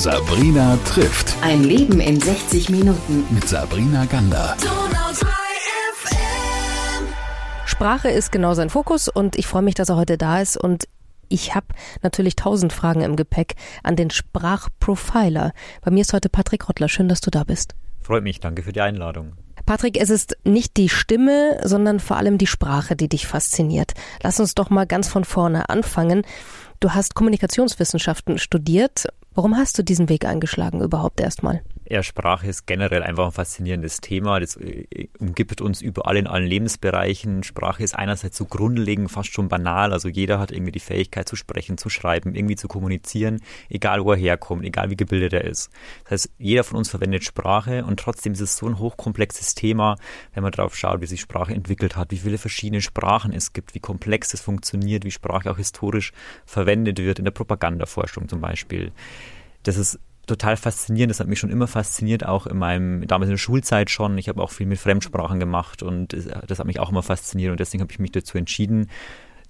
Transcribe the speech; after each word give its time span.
Sabrina 0.00 0.78
trifft. 0.86 1.36
Ein 1.42 1.62
Leben 1.62 2.00
in 2.00 2.18
60 2.18 2.70
Minuten. 2.70 3.22
Mit 3.34 3.46
Sabrina 3.46 4.06
Gander. 4.06 4.56
Sprache 7.66 8.08
ist 8.08 8.32
genau 8.32 8.54
sein 8.54 8.70
Fokus 8.70 9.08
und 9.08 9.36
ich 9.36 9.46
freue 9.46 9.60
mich, 9.60 9.74
dass 9.74 9.90
er 9.90 9.96
heute 9.96 10.16
da 10.16 10.40
ist 10.40 10.56
und 10.56 10.88
ich 11.28 11.54
habe 11.54 11.66
natürlich 12.00 12.34
tausend 12.34 12.72
Fragen 12.72 13.02
im 13.02 13.14
Gepäck 13.14 13.56
an 13.82 13.94
den 13.94 14.08
Sprachprofiler. 14.08 15.52
Bei 15.82 15.90
mir 15.90 16.00
ist 16.00 16.14
heute 16.14 16.30
Patrick 16.30 16.66
Rottler. 16.66 16.88
Schön, 16.88 17.10
dass 17.10 17.20
du 17.20 17.30
da 17.30 17.44
bist. 17.44 17.74
Freut 18.00 18.22
mich, 18.22 18.40
danke 18.40 18.62
für 18.62 18.72
die 18.72 18.80
Einladung. 18.80 19.34
Patrick, 19.66 20.00
es 20.00 20.08
ist 20.08 20.34
nicht 20.44 20.78
die 20.78 20.88
Stimme, 20.88 21.60
sondern 21.62 22.00
vor 22.00 22.16
allem 22.16 22.38
die 22.38 22.46
Sprache, 22.46 22.96
die 22.96 23.10
dich 23.10 23.26
fasziniert. 23.26 23.92
Lass 24.22 24.40
uns 24.40 24.54
doch 24.54 24.70
mal 24.70 24.86
ganz 24.86 25.08
von 25.08 25.24
vorne 25.24 25.68
anfangen. 25.68 26.22
Du 26.80 26.94
hast 26.94 27.14
Kommunikationswissenschaften 27.14 28.38
studiert. 28.38 29.04
Warum 29.34 29.56
hast 29.56 29.78
du 29.78 29.84
diesen 29.84 30.08
Weg 30.08 30.24
eingeschlagen 30.24 30.80
überhaupt 30.80 31.20
erstmal? 31.20 31.62
Ja, 31.90 32.04
Sprache 32.04 32.46
ist 32.46 32.68
generell 32.68 33.02
einfach 33.02 33.26
ein 33.26 33.32
faszinierendes 33.32 34.00
Thema. 34.00 34.38
Das 34.38 34.54
äh, 34.54 35.08
umgibt 35.18 35.60
uns 35.60 35.82
überall 35.82 36.16
in 36.16 36.28
allen 36.28 36.46
Lebensbereichen. 36.46 37.42
Sprache 37.42 37.82
ist 37.82 37.96
einerseits 37.96 38.36
so 38.36 38.44
grundlegend, 38.44 39.10
fast 39.10 39.32
schon 39.32 39.48
banal. 39.48 39.92
Also 39.92 40.08
jeder 40.08 40.38
hat 40.38 40.52
irgendwie 40.52 40.70
die 40.70 40.78
Fähigkeit 40.78 41.28
zu 41.28 41.34
sprechen, 41.34 41.78
zu 41.78 41.90
schreiben, 41.90 42.36
irgendwie 42.36 42.54
zu 42.54 42.68
kommunizieren, 42.68 43.40
egal 43.68 44.04
wo 44.04 44.12
er 44.12 44.18
herkommt, 44.18 44.64
egal 44.64 44.90
wie 44.90 44.96
gebildet 44.96 45.32
er 45.32 45.42
ist. 45.42 45.70
Das 46.04 46.12
heißt, 46.12 46.30
jeder 46.38 46.62
von 46.62 46.78
uns 46.78 46.88
verwendet 46.88 47.24
Sprache 47.24 47.84
und 47.84 47.98
trotzdem 47.98 48.34
ist 48.34 48.40
es 48.40 48.56
so 48.56 48.68
ein 48.68 48.78
hochkomplexes 48.78 49.56
Thema, 49.56 49.96
wenn 50.32 50.44
man 50.44 50.52
darauf 50.52 50.76
schaut, 50.76 51.00
wie 51.00 51.06
sich 51.06 51.20
Sprache 51.20 51.54
entwickelt 51.54 51.96
hat, 51.96 52.12
wie 52.12 52.18
viele 52.18 52.38
verschiedene 52.38 52.82
Sprachen 52.82 53.32
es 53.32 53.52
gibt, 53.52 53.74
wie 53.74 53.80
komplex 53.80 54.32
es 54.32 54.40
funktioniert, 54.40 55.04
wie 55.04 55.10
Sprache 55.10 55.50
auch 55.50 55.56
historisch 55.56 56.12
verwendet 56.46 57.00
wird, 57.00 57.18
in 57.18 57.24
der 57.24 57.32
Propagandaforschung 57.32 58.28
zum 58.28 58.40
Beispiel. 58.40 58.92
Das 59.64 59.76
ist 59.76 59.98
total 60.30 60.56
faszinierend. 60.56 61.10
Das 61.10 61.20
hat 61.20 61.26
mich 61.26 61.38
schon 61.38 61.50
immer 61.50 61.66
fasziniert, 61.66 62.24
auch 62.24 62.46
in 62.46 62.56
meinem, 62.56 63.06
damals 63.06 63.28
in 63.28 63.34
der 63.34 63.38
Schulzeit 63.38 63.90
schon. 63.90 64.16
Ich 64.18 64.28
habe 64.28 64.42
auch 64.42 64.50
viel 64.50 64.66
mit 64.66 64.78
Fremdsprachen 64.78 65.40
gemacht 65.40 65.82
und 65.82 66.16
das 66.46 66.58
hat 66.58 66.66
mich 66.66 66.80
auch 66.80 66.90
immer 66.90 67.02
fasziniert 67.02 67.50
und 67.50 67.60
deswegen 67.60 67.82
habe 67.82 67.92
ich 67.92 67.98
mich 67.98 68.12
dazu 68.12 68.38
entschieden, 68.38 68.88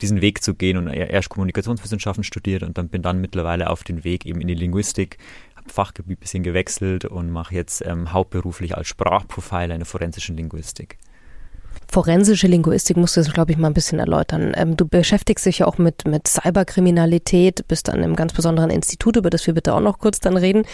diesen 0.01 0.23
Weg 0.23 0.42
zu 0.42 0.55
gehen 0.55 0.78
und 0.78 0.89
erst 0.89 1.28
Kommunikationswissenschaften 1.28 2.25
studiert 2.25 2.62
und 2.62 2.78
dann 2.78 2.89
bin 2.89 3.03
dann 3.03 3.20
mittlerweile 3.20 3.69
auf 3.69 3.84
den 3.84 4.03
Weg 4.03 4.25
eben 4.25 4.41
in 4.41 4.48
die 4.48 4.55
Linguistik, 4.55 5.19
habe 5.55 5.69
Fachgebiet 5.69 6.19
ein 6.19 6.20
bisschen 6.20 6.42
gewechselt 6.42 7.05
und 7.05 7.31
mache 7.31 7.55
jetzt 7.55 7.84
ähm, 7.84 8.12
hauptberuflich 8.12 8.77
als 8.77 8.89
Sprachprofiler 8.89 9.75
in 9.75 9.81
der 9.81 9.86
forensischen 9.86 10.36
Linguistik. 10.36 10.97
Forensische 11.93 12.47
Linguistik 12.47 12.97
musst 12.97 13.17
du 13.17 13.21
das, 13.21 13.33
glaube 13.33 13.51
ich, 13.51 13.59
mal 13.59 13.67
ein 13.67 13.75
bisschen 13.75 13.99
erläutern. 13.99 14.53
Ähm, 14.55 14.77
du 14.77 14.87
beschäftigst 14.87 15.45
dich 15.45 15.59
ja 15.59 15.67
auch 15.67 15.77
mit, 15.77 16.07
mit 16.07 16.29
Cyberkriminalität, 16.29 17.67
bist 17.67 17.89
an 17.89 17.99
einem 17.99 18.15
ganz 18.15 18.33
besonderen 18.33 18.71
Institut, 18.71 19.17
über 19.17 19.29
das 19.29 19.45
wir 19.49 19.55
bitte 19.55 19.75
auch 19.75 19.81
noch 19.81 19.98
kurz 19.98 20.21
dann 20.21 20.37
reden. 20.37 20.65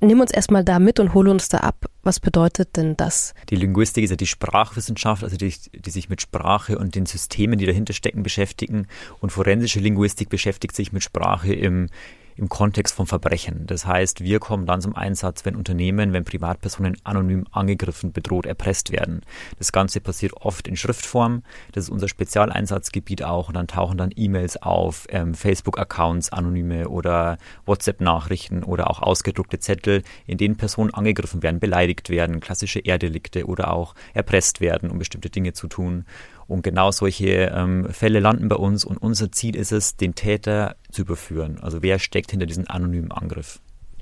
Nimm 0.00 0.20
uns 0.20 0.32
erstmal 0.32 0.64
da 0.64 0.80
mit 0.80 0.98
und 0.98 1.14
hole 1.14 1.30
uns 1.30 1.48
da 1.48 1.58
ab. 1.58 1.86
Was 2.02 2.18
bedeutet 2.18 2.76
denn 2.76 2.96
das? 2.96 3.34
Die 3.50 3.56
Linguistik 3.56 4.02
ist 4.02 4.10
ja 4.10 4.16
die 4.16 4.26
Sprachwissenschaft, 4.26 5.22
also 5.22 5.36
die, 5.36 5.54
die 5.72 5.90
sich 5.90 6.08
mit 6.08 6.20
Sprache 6.20 6.76
und 6.76 6.96
den 6.96 7.06
Systemen, 7.06 7.56
die 7.56 7.66
dahinter 7.66 7.92
stecken, 7.92 8.24
beschäftigen. 8.24 8.88
Und 9.20 9.30
forensische 9.30 9.78
Linguistik 9.78 10.28
beschäftigt 10.28 10.74
sich 10.74 10.92
mit 10.92 11.04
Sprache 11.04 11.54
im 11.54 11.88
im 12.36 12.48
Kontext 12.48 12.94
von 12.94 13.06
Verbrechen. 13.06 13.66
Das 13.66 13.86
heißt, 13.86 14.22
wir 14.22 14.40
kommen 14.40 14.66
dann 14.66 14.80
zum 14.80 14.96
Einsatz, 14.96 15.44
wenn 15.44 15.56
Unternehmen, 15.56 16.12
wenn 16.12 16.24
Privatpersonen 16.24 16.96
anonym 17.04 17.46
angegriffen, 17.52 18.12
bedroht, 18.12 18.46
erpresst 18.46 18.90
werden. 18.90 19.22
Das 19.58 19.72
Ganze 19.72 20.00
passiert 20.00 20.34
oft 20.34 20.66
in 20.68 20.76
Schriftform. 20.76 21.42
Das 21.72 21.84
ist 21.84 21.90
unser 21.90 22.08
Spezialeinsatzgebiet 22.08 23.24
auch. 23.24 23.48
Und 23.48 23.54
dann 23.54 23.66
tauchen 23.66 23.98
dann 23.98 24.10
E-Mails 24.14 24.60
auf, 24.60 25.06
ähm, 25.10 25.34
Facebook-Accounts, 25.34 26.30
anonyme 26.32 26.88
oder 26.88 27.38
WhatsApp-Nachrichten 27.66 28.64
oder 28.64 28.90
auch 28.90 29.00
ausgedruckte 29.00 29.58
Zettel, 29.58 30.02
in 30.26 30.38
denen 30.38 30.56
Personen 30.56 30.92
angegriffen 30.92 31.42
werden, 31.42 31.60
beleidigt 31.60 32.10
werden, 32.10 32.40
klassische 32.40 32.80
Erdelikte 32.80 33.46
oder 33.46 33.72
auch 33.72 33.94
erpresst 34.12 34.60
werden, 34.60 34.90
um 34.90 34.98
bestimmte 34.98 35.30
Dinge 35.30 35.52
zu 35.52 35.68
tun. 35.68 36.04
Und 36.46 36.62
genau 36.62 36.90
solche 36.90 37.52
ähm, 37.54 37.88
Fälle 37.90 38.20
landen 38.20 38.48
bei 38.48 38.56
uns 38.56 38.84
und 38.84 38.98
unser 38.98 39.32
Ziel 39.32 39.56
ist 39.56 39.72
es, 39.72 39.96
den 39.96 40.14
Täter 40.14 40.76
zu 40.90 41.02
überführen. 41.02 41.58
Also 41.60 41.82
wer 41.82 41.98
steckt 41.98 42.30
hinter 42.30 42.46
diesem 42.46 42.68
anonymen 42.68 43.12
Angriff? 43.12 43.60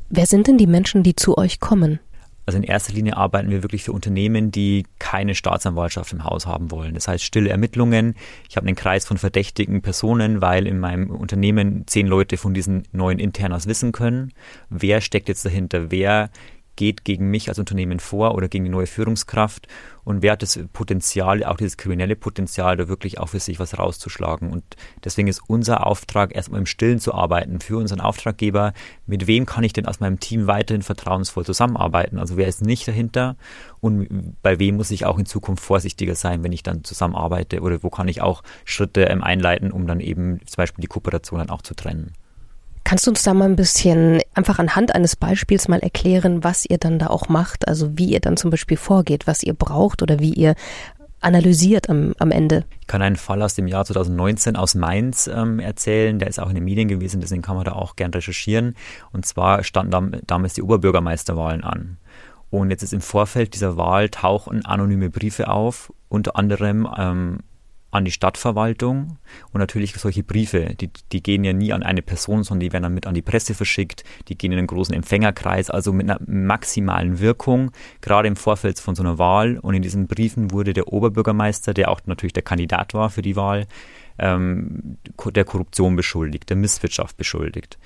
Wer 0.08 0.26
sind 0.26 0.46
denn 0.46 0.58
die 0.58 0.66
Menschen, 0.66 1.02
die 1.02 1.16
zu 1.16 1.38
euch 1.38 1.60
kommen? 1.60 2.00
Also 2.44 2.58
in 2.58 2.64
erster 2.64 2.92
Linie 2.92 3.16
arbeiten 3.16 3.50
wir 3.50 3.62
wirklich 3.62 3.84
für 3.84 3.92
Unternehmen, 3.92 4.50
die 4.50 4.84
keine 4.98 5.34
Staatsanwaltschaft 5.34 6.12
im 6.12 6.24
Haus 6.24 6.44
haben 6.44 6.72
wollen. 6.72 6.94
Das 6.94 7.06
heißt 7.06 7.22
stille 7.22 7.50
Ermittlungen. 7.50 8.14
Ich 8.48 8.56
habe 8.56 8.66
einen 8.66 8.74
Kreis 8.74 9.04
von 9.04 9.16
verdächtigen 9.16 9.80
Personen, 9.80 10.40
weil 10.40 10.66
in 10.66 10.80
meinem 10.80 11.10
Unternehmen 11.10 11.84
zehn 11.86 12.08
Leute 12.08 12.36
von 12.36 12.52
diesen 12.52 12.82
neuen 12.90 13.20
Internas 13.20 13.68
wissen 13.68 13.92
können. 13.92 14.32
Wer 14.70 15.00
steckt 15.00 15.28
jetzt 15.28 15.44
dahinter? 15.44 15.92
Wer 15.92 16.30
geht 16.76 17.04
gegen 17.04 17.30
mich 17.30 17.48
als 17.48 17.58
Unternehmen 17.58 18.00
vor 18.00 18.34
oder 18.34 18.48
gegen 18.48 18.64
die 18.64 18.70
neue 18.70 18.86
Führungskraft 18.86 19.68
und 20.04 20.22
wer 20.22 20.32
hat 20.32 20.42
das 20.42 20.58
Potenzial, 20.72 21.44
auch 21.44 21.56
dieses 21.56 21.76
kriminelle 21.76 22.16
Potenzial, 22.16 22.76
da 22.76 22.88
wirklich 22.88 23.20
auch 23.20 23.28
für 23.28 23.38
sich 23.38 23.60
was 23.60 23.78
rauszuschlagen. 23.78 24.50
Und 24.50 24.64
deswegen 25.04 25.28
ist 25.28 25.42
unser 25.46 25.86
Auftrag, 25.86 26.34
erstmal 26.34 26.58
im 26.58 26.66
Stillen 26.66 26.98
zu 26.98 27.14
arbeiten 27.14 27.60
für 27.60 27.76
unseren 27.76 28.00
Auftraggeber. 28.00 28.72
Mit 29.06 29.28
wem 29.28 29.46
kann 29.46 29.62
ich 29.62 29.72
denn 29.72 29.86
aus 29.86 30.00
meinem 30.00 30.18
Team 30.18 30.48
weiterhin 30.48 30.82
vertrauensvoll 30.82 31.44
zusammenarbeiten? 31.44 32.18
Also 32.18 32.36
wer 32.36 32.48
ist 32.48 32.62
nicht 32.62 32.88
dahinter 32.88 33.36
und 33.80 34.36
bei 34.42 34.58
wem 34.58 34.76
muss 34.76 34.90
ich 34.90 35.06
auch 35.06 35.18
in 35.18 35.26
Zukunft 35.26 35.62
vorsichtiger 35.62 36.16
sein, 36.16 36.42
wenn 36.42 36.52
ich 36.52 36.64
dann 36.64 36.82
zusammenarbeite 36.82 37.60
oder 37.60 37.82
wo 37.84 37.90
kann 37.90 38.08
ich 38.08 38.22
auch 38.22 38.42
Schritte 38.64 39.04
ähm, 39.04 39.22
einleiten, 39.22 39.70
um 39.70 39.86
dann 39.86 40.00
eben 40.00 40.40
zum 40.46 40.56
Beispiel 40.56 40.82
die 40.82 40.88
Kooperation 40.88 41.38
dann 41.38 41.50
auch 41.50 41.62
zu 41.62 41.74
trennen. 41.74 42.12
Kannst 42.84 43.06
du 43.06 43.10
uns 43.10 43.22
da 43.22 43.32
mal 43.32 43.44
ein 43.44 43.56
bisschen 43.56 44.20
einfach 44.34 44.58
anhand 44.58 44.94
eines 44.94 45.16
Beispiels 45.16 45.68
mal 45.68 45.78
erklären, 45.80 46.44
was 46.44 46.64
ihr 46.66 46.78
dann 46.78 46.98
da 46.98 47.06
auch 47.08 47.28
macht? 47.28 47.68
Also 47.68 47.96
wie 47.96 48.06
ihr 48.06 48.20
dann 48.20 48.36
zum 48.36 48.50
Beispiel 48.50 48.76
vorgeht, 48.76 49.26
was 49.26 49.42
ihr 49.42 49.54
braucht 49.54 50.02
oder 50.02 50.18
wie 50.18 50.32
ihr 50.32 50.54
analysiert 51.20 51.88
am, 51.88 52.14
am 52.18 52.30
Ende? 52.30 52.64
Ich 52.80 52.86
kann 52.86 53.00
einen 53.00 53.16
Fall 53.16 53.40
aus 53.42 53.54
dem 53.54 53.66
Jahr 53.66 53.84
2019 53.84 54.56
aus 54.56 54.74
Mainz 54.74 55.28
ähm, 55.32 55.60
erzählen. 55.60 56.18
Der 56.18 56.28
ist 56.28 56.40
auch 56.40 56.48
in 56.48 56.54
den 56.54 56.64
Medien 56.64 56.88
gewesen, 56.88 57.20
deswegen 57.20 57.42
kann 57.42 57.56
man 57.56 57.64
da 57.64 57.72
auch 57.72 57.96
gern 57.96 58.12
recherchieren. 58.12 58.74
Und 59.12 59.24
zwar 59.24 59.62
standen 59.62 60.20
damals 60.26 60.54
die 60.54 60.62
Oberbürgermeisterwahlen 60.62 61.64
an. 61.64 61.98
Und 62.50 62.70
jetzt 62.70 62.82
ist 62.82 62.92
im 62.92 63.00
Vorfeld 63.00 63.54
dieser 63.54 63.76
Wahl 63.78 64.10
tauchen 64.10 64.66
anonyme 64.66 65.08
Briefe 65.08 65.48
auf, 65.48 65.92
unter 66.08 66.36
anderem 66.36 66.86
ähm, 66.98 67.38
an 67.92 68.06
die 68.06 68.10
Stadtverwaltung 68.10 69.18
und 69.52 69.60
natürlich 69.60 69.92
solche 69.94 70.22
Briefe, 70.22 70.74
die, 70.80 70.90
die 71.12 71.22
gehen 71.22 71.44
ja 71.44 71.52
nie 71.52 71.74
an 71.74 71.82
eine 71.82 72.00
Person, 72.00 72.42
sondern 72.42 72.60
die 72.60 72.72
werden 72.72 72.84
dann 72.84 72.94
mit 72.94 73.06
an 73.06 73.14
die 73.14 73.20
Presse 73.20 73.54
verschickt, 73.54 74.02
die 74.28 74.36
gehen 74.36 74.50
in 74.50 74.58
einen 74.58 74.66
großen 74.66 74.94
Empfängerkreis, 74.94 75.68
also 75.68 75.92
mit 75.92 76.10
einer 76.10 76.18
maximalen 76.26 77.20
Wirkung, 77.20 77.70
gerade 78.00 78.28
im 78.28 78.36
Vorfeld 78.36 78.80
von 78.80 78.94
so 78.94 79.02
einer 79.02 79.18
Wahl. 79.18 79.58
Und 79.58 79.74
in 79.74 79.82
diesen 79.82 80.06
Briefen 80.06 80.52
wurde 80.52 80.72
der 80.72 80.88
Oberbürgermeister, 80.88 81.74
der 81.74 81.90
auch 81.90 82.00
natürlich 82.06 82.32
der 82.32 82.42
Kandidat 82.42 82.94
war 82.94 83.10
für 83.10 83.20
die 83.20 83.36
Wahl, 83.36 83.66
ähm, 84.18 84.96
der 85.34 85.44
Korruption 85.44 85.94
beschuldigt, 85.94 86.48
der 86.48 86.56
Misswirtschaft 86.56 87.18
beschuldigt. 87.18 87.78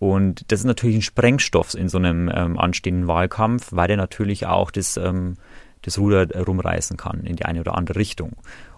Und 0.00 0.50
das 0.50 0.60
ist 0.60 0.66
natürlich 0.66 0.96
ein 0.96 1.02
Sprengstoff 1.02 1.74
in 1.74 1.88
so 1.88 1.98
einem 1.98 2.28
ähm, 2.34 2.58
anstehenden 2.58 3.06
Wahlkampf, 3.06 3.68
weil 3.70 3.90
er 3.90 3.96
natürlich 3.96 4.46
auch 4.46 4.72
das, 4.72 4.96
ähm, 4.96 5.36
das 5.82 5.98
Ruder 5.98 6.28
rumreißen 6.34 6.96
kann 6.96 7.20
in 7.20 7.36
die 7.36 7.44
eine 7.44 7.60
oder 7.60 7.76
andere 7.76 8.00
Richtung. 8.00 8.32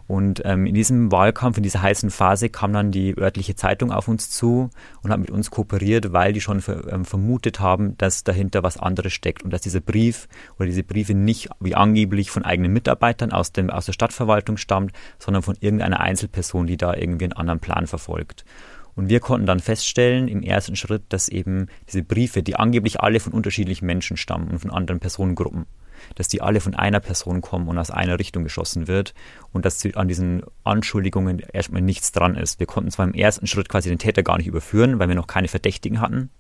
Und 0.09 0.41
ähm, 0.47 0.65
in 0.65 0.75
diesem 0.75 1.13
Wahlkampf, 1.13 1.59
in 1.59 1.63
dieser 1.63 1.83
heißen 1.83 2.11
Phase, 2.11 2.49
kam 2.49 2.73
dann 2.73 2.91
die 2.91 3.17
örtliche 3.19 3.57
Zeitung 3.57 3.93
auf 3.93 4.09
uns 4.09 4.31
zu 4.31 4.71
und 5.03 5.11
hat 5.13 5.21
mit 5.21 5.31
uns 5.31 5.51
kooperiert, 5.51 6.15
weil 6.15 6.33
die 6.33 6.41
schon 6.41 6.63
ver, 6.63 6.91
ähm, 6.91 7.05
vermutet 7.05 7.61
haben, 7.61 7.97
dass 7.99 8.25
dahinter 8.25 8.63
was 8.63 8.79
anderes 8.79 9.13
steckt 9.13 9.43
und 9.43 9.53
dass 9.53 9.61
dieser 9.61 9.81
Brief 9.81 10.27
oder 10.57 10.65
diese 10.65 10.83
Briefe 10.83 11.13
nicht 11.13 11.51
wie 11.61 11.75
angeblich 11.75 12.31
von 12.31 12.43
eigenen 12.43 12.73
Mitarbeitern 12.73 13.33
aus, 13.33 13.53
dem, 13.53 13.69
aus 13.69 13.85
der 13.85 13.93
Stadtverwaltung 13.93 14.57
stammt, 14.57 14.93
sondern 15.19 15.43
von 15.43 15.57
irgendeiner 15.61 16.01
Einzelperson, 16.01 16.67
die 16.67 16.79
da 16.79 16.95
irgendwie 16.95 17.27
einen 17.27 17.35
anderen 17.35 17.61
Plan 17.61 17.87
verfolgt. 17.87 18.47
Und 18.95 19.11
wir 19.11 19.21
konnten 19.21 19.47
dann 19.47 19.61
feststellen 19.61 20.27
im 20.27 20.43
ersten 20.43 20.75
Schritt, 20.75 21.03
dass 21.11 21.29
eben 21.29 21.67
diese 21.87 22.03
Briefe, 22.03 22.43
die 22.43 22.57
angeblich 22.57 23.01
alle 23.01 23.21
von 23.21 23.35
unterschiedlichen 23.35 23.85
Menschen 23.85 24.17
stammen 24.17 24.49
und 24.49 24.59
von 24.59 24.71
anderen 24.71 25.01
Personengruppen, 25.01 25.67
dass 26.15 26.29
die 26.29 26.41
alle 26.43 26.61
von 26.61 26.75
einer 26.75 27.01
Person 27.01 27.41
kommen 27.41 27.69
und 27.69 27.79
aus 27.79 27.91
einer 27.91 28.19
Richtung 28.19 28.45
geschossen 28.45 28.89
wird 28.89 29.15
und 29.53 29.65
dass 29.65 29.85
an 29.95 30.09
diesen 30.09 30.43
Anschuldigungen 30.65 31.41
erstmal 31.53 31.83
nichts 31.83 32.13
dran 32.13 32.35
ist. 32.35 32.61
Wir 32.61 32.67
konnten 32.67 32.91
zwar 32.91 33.07
im 33.07 33.15
ersten 33.15 33.47
Schritt 33.47 33.69
quasi 33.69 33.89
den 33.89 33.99
Täter 33.99 34.23
gar 34.23 34.39
nicht 34.39 34.47
überführen, 34.47 34.99
weil 34.99 35.09
wir 35.09 35.15
noch 35.15 35.27
keine 35.27 35.49
Verdächtigen 35.49 36.01
hatten, 36.01 36.31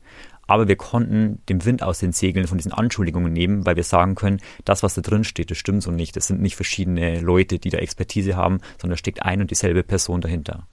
aber 0.48 0.66
wir 0.66 0.76
konnten 0.76 1.42
den 1.48 1.64
Wind 1.64 1.82
aus 1.82 1.98
den 2.00 2.12
Segeln 2.12 2.46
von 2.46 2.58
diesen 2.58 2.72
Anschuldigungen 2.72 3.32
nehmen, 3.32 3.66
weil 3.66 3.76
wir 3.76 3.84
sagen 3.84 4.14
können, 4.14 4.40
das, 4.64 4.82
was 4.82 4.94
da 4.94 5.02
drin 5.02 5.22
steht, 5.22 5.50
das 5.50 5.58
stimmt 5.58 5.82
so 5.82 5.90
nicht. 5.90 6.16
Das 6.16 6.26
sind 6.26 6.40
nicht 6.40 6.56
verschiedene 6.56 7.20
Leute, 7.20 7.58
die 7.58 7.68
da 7.68 7.78
Expertise 7.78 8.34
haben, 8.34 8.58
sondern 8.80 8.94
da 8.94 8.96
steckt 8.96 9.22
ein 9.22 9.42
und 9.42 9.50
dieselbe 9.50 9.82
Person 9.82 10.22
dahinter. 10.22 10.66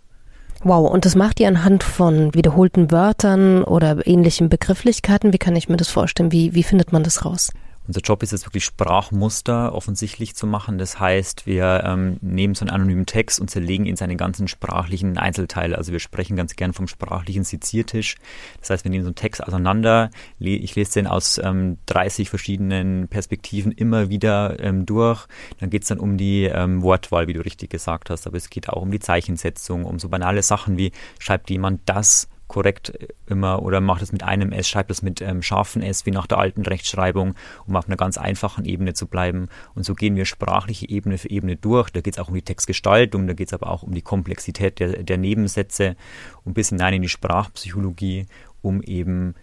Wow, 0.64 0.90
und 0.90 1.06
das 1.06 1.16
macht 1.16 1.42
ihr 1.42 1.50
anhand 1.50 1.84
von 1.84 2.34
wiederholten 2.34 2.90
Wörtern 2.90 3.64
oder 3.64 4.08
ähnlichen 4.08 4.50
Begrifflichkeiten? 4.50 5.34
Wie 5.34 5.38
kann 5.38 5.56
ich 5.58 5.68
mir 5.68 5.78
das 5.78 5.90
vorstellen? 5.90 6.32
Wie, 6.32 6.56
wie 6.56 6.64
findet 6.64 6.94
man 6.94 7.04
das 7.04 7.26
raus? 7.26 7.52
Unser 7.88 8.02
Job 8.02 8.24
ist 8.24 8.34
es 8.34 8.46
wirklich 8.46 8.66
Sprachmuster 8.66 9.74
offensichtlich 9.74 10.36
zu 10.36 10.48
machen. 10.48 10.78
Das 10.78 11.00
heißt, 11.00 11.46
wir 11.46 11.84
ähm, 11.86 12.18
nehmen 12.22 12.56
so 12.56 12.66
einen 12.66 12.72
anonymen 12.72 13.06
Text 13.06 13.40
und 13.40 13.50
zerlegen 13.50 13.86
ihn 13.86 13.96
seine 13.96 14.16
ganzen 14.16 14.48
sprachlichen 14.48 15.18
Einzelteile. 15.18 15.78
Also 15.78 15.92
wir 15.92 16.00
sprechen 16.00 16.36
ganz 16.36 16.56
gern 16.56 16.74
vom 16.74 16.88
sprachlichen 16.88 17.44
Seziertisch. 17.44 18.16
Das 18.60 18.70
heißt, 18.72 18.84
wir 18.86 18.92
nehmen 18.92 19.04
so 19.04 19.10
einen 19.10 19.16
Text 19.16 19.44
auseinander. 19.44 20.10
Ich 20.40 20.76
lese 20.76 20.94
den 20.94 21.08
aus 21.08 21.40
ähm, 21.44 21.78
30 21.86 22.30
verschiedenen 22.30 23.08
Perspektiven 23.08 23.72
immer 23.72 24.10
wieder 24.10 24.60
ähm, 24.60 24.86
durch. 24.86 25.28
Dann 25.60 25.70
geht 25.70 25.84
es 25.84 25.90
dann 25.90 26.00
um 26.00 26.18
die 26.18 26.46
ähm, 26.46 26.82
Wortwahl, 26.82 27.28
wie 27.28 27.34
du 27.34 27.42
richtig 27.42 27.70
gesagt 27.70 28.10
hast. 28.10 28.26
Aber 28.26 28.38
es 28.38 28.50
geht 28.50 28.70
auch 28.70 28.82
um 28.82 28.92
die 28.92 29.00
Zeichensetzung, 29.00 29.86
um 29.86 30.00
so 30.00 30.10
banale 30.10 30.42
Sachen 30.42 30.78
wie 30.78 30.92
schreibt 31.20 31.50
jemand 31.50 31.82
das 31.86 32.28
korrekt 32.48 32.94
immer 33.28 33.64
oder 33.64 33.82
macht 33.82 34.02
es 34.02 34.12
mit 34.12 34.24
einem 34.24 34.52
S, 34.52 34.68
schreibt 34.68 34.92
es 34.92 35.02
mit 35.02 35.22
ähm, 35.22 35.42
scharfen 35.42 35.82
S 35.82 36.06
wie 36.06 36.12
nach 36.12 36.28
der 36.28 36.38
alten 36.38 36.62
Rechtschreibung, 36.62 37.36
um 37.66 37.76
auf 37.76 37.88
einer 37.88 37.98
ganz 37.98 38.18
einfachen 38.18 38.66
Ebene 38.66 38.94
zu 38.94 39.08
bleiben. 39.08 39.48
Und 39.74 39.86
so 39.86 39.96
gehen 39.96 40.16
wir 40.16 40.26
sprachliche 40.26 40.90
Ebene 40.90 41.18
für 41.18 41.30
Ebene 41.30 41.56
durch. 41.56 41.90
Da 41.90 42.02
geht 42.02 42.16
es 42.16 42.20
auch 42.20 42.30
um 42.30 42.36
die 42.36 42.44
Textgestaltung, 42.44 43.28
da 43.28 43.34
geht 43.34 43.48
es 43.48 43.54
aber 43.54 43.70
auch 43.70 43.84
um 43.84 43.94
die 43.94 44.02
Komplexität 44.02 44.80
der, 44.80 45.04
der 45.04 45.18
Nebensätze 45.18 45.96
und 46.44 46.54
bis 46.54 46.70
hinein 46.70 46.94
in 46.94 47.02
die 47.02 47.10
Sprachpsychologie, 47.10 48.28
um 48.62 48.82
eben 48.82 49.36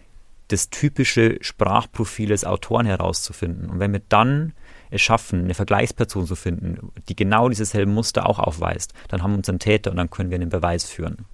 das 0.49 0.69
typische 0.69 1.37
Sprachprofil 1.41 2.29
des 2.29 2.45
Autoren 2.45 2.85
herauszufinden. 2.85 3.69
Und 3.69 3.79
wenn 3.79 3.93
wir 3.93 4.01
dann 4.07 4.53
es 4.91 5.01
schaffen, 5.01 5.45
eine 5.45 5.55
Vergleichsperson 5.55 6.27
zu 6.27 6.35
finden, 6.35 6.91
die 7.09 7.15
genau 7.15 7.49
dieses 7.49 7.71
selbe 7.71 7.91
Muster 7.91 8.29
auch 8.29 8.39
aufweist, 8.39 8.93
dann 9.07 9.23
haben 9.23 9.31
wir 9.31 9.37
unseren 9.37 9.59
Täter 9.59 9.91
und 9.91 9.97
dann 9.97 10.09
können 10.09 10.29
wir 10.29 10.35
einen 10.35 10.49
Beweis 10.49 10.85
führen. 10.85 11.25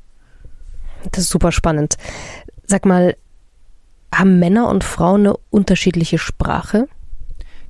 Das 1.12 1.24
ist 1.24 1.30
super 1.30 1.52
spannend. 1.52 1.98
Sag 2.66 2.86
mal, 2.86 3.16
haben 4.14 4.40
Männer 4.40 4.70
und 4.70 4.84
Frauen 4.84 5.22
eine 5.22 5.38
unterschiedliche 5.50 6.18
Sprache? 6.18 6.88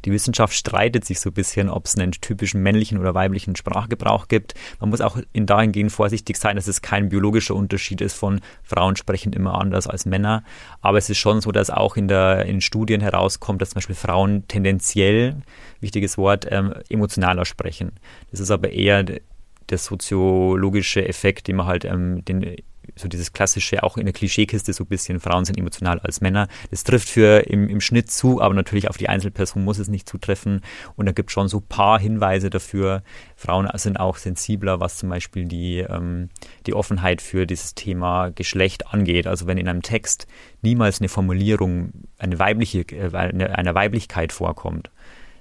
Die 0.06 0.12
Wissenschaft 0.12 0.54
streitet 0.54 1.04
sich 1.04 1.20
so 1.20 1.30
ein 1.30 1.34
bisschen, 1.34 1.70
ob 1.70 1.86
es 1.86 1.98
einen 1.98 2.12
typischen 2.12 2.62
männlichen 2.62 2.98
oder 2.98 3.14
weiblichen 3.14 3.56
Sprachgebrauch 3.56 4.28
gibt. 4.28 4.54
Man 4.80 4.90
muss 4.90 5.02
auch 5.02 5.18
in 5.34 5.46
dahingehend 5.46 5.92
vorsichtig 5.92 6.38
sein, 6.38 6.56
dass 6.56 6.68
es 6.68 6.82
kein 6.82 7.10
biologischer 7.10 7.56
Unterschied 7.56 8.00
ist 8.02 8.14
von 8.14 8.40
Frauen 8.64 8.96
sprechen 8.96 9.34
immer 9.34 9.60
anders 9.60 9.88
als 9.88 10.06
Männer. 10.06 10.44
Aber 10.82 10.98
es 10.98 11.10
ist 11.10 11.18
schon 11.18 11.42
so, 11.42 11.52
dass 11.52 11.70
auch 11.70 11.98
in, 11.98 12.08
der, 12.08 12.46
in 12.46 12.62
Studien 12.62 13.02
herauskommt, 13.02 13.62
dass 13.62 13.72
zum 13.72 13.76
Beispiel 13.76 13.96
Frauen 13.96 14.48
tendenziell, 14.48 15.36
wichtiges 15.82 16.18
Wort, 16.18 16.48
ähm, 16.50 16.74
emotionaler 16.90 17.46
sprechen. 17.46 17.92
Das 18.32 18.40
ist 18.40 18.52
aber 18.52 18.72
eher 18.72 19.04
der 19.04 19.78
soziologische 19.78 21.08
Effekt, 21.08 21.48
den 21.48 21.58
man 21.58 21.68
halt 21.68 21.86
ähm, 21.86 22.24
den 22.26 22.56
so 22.96 23.08
dieses 23.08 23.34
klassische, 23.34 23.84
auch 23.84 23.98
in 23.98 24.06
der 24.06 24.14
Klischeekiste 24.14 24.74
so 24.74 24.84
ein 24.84 24.88
bisschen, 24.88 25.20
Frauen 25.20 25.46
sind 25.46 25.58
emotional 25.58 26.00
als 26.00 26.22
Männer. 26.22 26.48
Das 26.72 26.84
trifft 26.84 27.10
für 27.10 27.48
im, 27.48 27.68
im 27.68 27.82
Schnitt 27.82 28.12
zu, 28.12 28.42
aber 28.42 28.54
natürlich 28.54 28.90
auf 28.90 28.98
die 28.98 29.10
Einzelperson 29.10 29.64
muss 29.64 29.80
es 29.80 29.88
nicht 29.88 30.08
zutreffen. 30.08 30.62
Und 30.96 31.06
da 31.06 31.12
gibt 31.12 31.30
es 31.30 31.34
schon 31.34 31.48
so 31.48 31.58
ein 31.58 31.68
paar 31.68 32.00
Hinweise 32.00 32.50
dafür. 32.50 33.04
Frauen 33.36 33.70
sind 33.76 34.00
auch 34.00 34.18
sensibler, 34.18 34.80
was 34.80 34.98
zum 34.98 35.10
Beispiel 35.10 35.46
die, 35.46 35.80
ähm, 35.80 36.30
die 36.66 36.74
Offenheit 36.74 37.22
für 37.22 37.46
dieses 37.46 37.76
Thema 37.76 38.30
Geschlecht 38.30 38.88
angeht. 38.88 39.28
Also 39.28 39.48
wenn 39.48 39.58
in 39.58 39.68
einem 39.68 39.82
Text 39.82 40.28
niemals 40.62 41.00
eine 41.00 41.10
Formulierung 41.10 41.92
eine 42.18 42.40
weibliche, 42.40 42.82
äh, 42.82 43.16
eine, 43.16 43.58
einer 43.58 43.76
Weiblichkeit 43.76 44.32
vorkommt, 44.32 44.90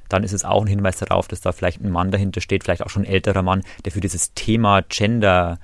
dann 0.09 0.25
ist 0.25 0.33
es 0.33 0.45
auch 0.45 0.63
ein 0.63 0.69
Hinweis 0.69 0.99
darauf, 0.99 1.29
dass 1.29 1.41
da 1.41 1.53
vielleicht 1.53 1.81
ein 1.83 1.91
Mann 1.91 2.11
dahinter 2.11 2.41
steht, 2.41 2.65
vielleicht 2.65 2.83
auch 2.83 2.91
schon 2.91 3.03
ein 3.03 3.13
älterer 3.13 3.43
Mann, 3.43 3.63
der 3.85 3.93
für 3.93 4.01
dieses 4.01 4.33
Thema 4.35 4.83
Gender 4.83 5.59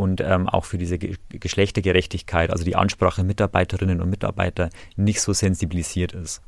und 0.00 0.22
ähm, 0.22 0.48
auch 0.48 0.64
für 0.64 0.78
diese 0.78 0.96
Ge 0.98 1.16
Geschlechtergerechtigkeit, 1.28 2.50
also 2.50 2.64
die 2.64 2.74
Ansprache 2.74 3.22
Mitarbeiterinnen 3.22 4.00
und 4.00 4.08
Mitarbeiter, 4.08 4.70
nicht 4.96 5.20
so 5.20 5.34
sensibilisiert 5.34 6.12
ist. 6.12 6.40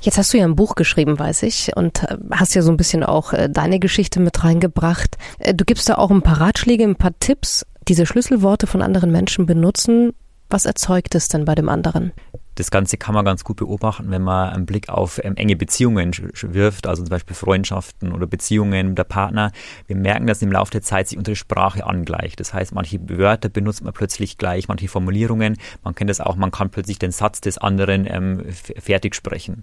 Jetzt 0.00 0.18
hast 0.18 0.34
du 0.34 0.38
ja 0.38 0.44
ein 0.44 0.56
Buch 0.56 0.74
geschrieben, 0.74 1.16
weiß 1.18 1.44
ich, 1.44 1.76
und 1.76 2.02
äh, 2.02 2.16
hast 2.32 2.54
ja 2.54 2.62
so 2.62 2.72
ein 2.72 2.76
bisschen 2.76 3.04
auch 3.04 3.32
äh, 3.32 3.48
deine 3.48 3.78
Geschichte 3.78 4.18
mit 4.18 4.42
reingebracht. 4.42 5.16
Äh, 5.38 5.54
du 5.54 5.64
gibst 5.64 5.88
da 5.88 5.94
auch 5.94 6.10
ein 6.10 6.22
paar 6.22 6.40
Ratschläge, 6.40 6.82
ein 6.82 6.96
paar 6.96 7.16
Tipps, 7.20 7.64
diese 7.86 8.04
Schlüsselworte 8.04 8.66
von 8.66 8.82
anderen 8.82 9.12
Menschen 9.12 9.46
benutzen. 9.46 10.12
Was 10.50 10.66
erzeugt 10.66 11.14
es 11.14 11.28
denn 11.28 11.44
bei 11.44 11.54
dem 11.54 11.68
anderen? 11.68 12.12
Das 12.58 12.72
Ganze 12.72 12.96
kann 12.96 13.14
man 13.14 13.24
ganz 13.24 13.44
gut 13.44 13.58
beobachten, 13.58 14.10
wenn 14.10 14.22
man 14.22 14.50
einen 14.50 14.66
Blick 14.66 14.88
auf 14.88 15.20
ähm, 15.22 15.36
enge 15.36 15.54
Beziehungen 15.54 16.10
wirft, 16.42 16.88
also 16.88 17.04
zum 17.04 17.10
Beispiel 17.10 17.36
Freundschaften 17.36 18.10
oder 18.10 18.26
Beziehungen 18.26 18.88
mit 18.88 18.98
der 18.98 19.04
Partner. 19.04 19.52
Wir 19.86 19.94
merken, 19.94 20.26
dass 20.26 20.42
im 20.42 20.50
Laufe 20.50 20.72
der 20.72 20.82
Zeit 20.82 21.06
sich 21.06 21.16
unsere 21.16 21.36
Sprache 21.36 21.86
angleicht. 21.86 22.40
Das 22.40 22.52
heißt, 22.52 22.74
manche 22.74 22.98
Wörter 23.08 23.48
benutzt 23.48 23.84
man 23.84 23.92
plötzlich 23.92 24.38
gleich, 24.38 24.66
manche 24.66 24.88
Formulierungen. 24.88 25.56
Man 25.84 25.94
kennt 25.94 26.10
das 26.10 26.20
auch, 26.20 26.34
man 26.34 26.50
kann 26.50 26.70
plötzlich 26.70 26.98
den 26.98 27.12
Satz 27.12 27.40
des 27.40 27.58
anderen 27.58 28.08
ähm, 28.10 28.44
fertig 28.50 29.14
sprechen. 29.14 29.62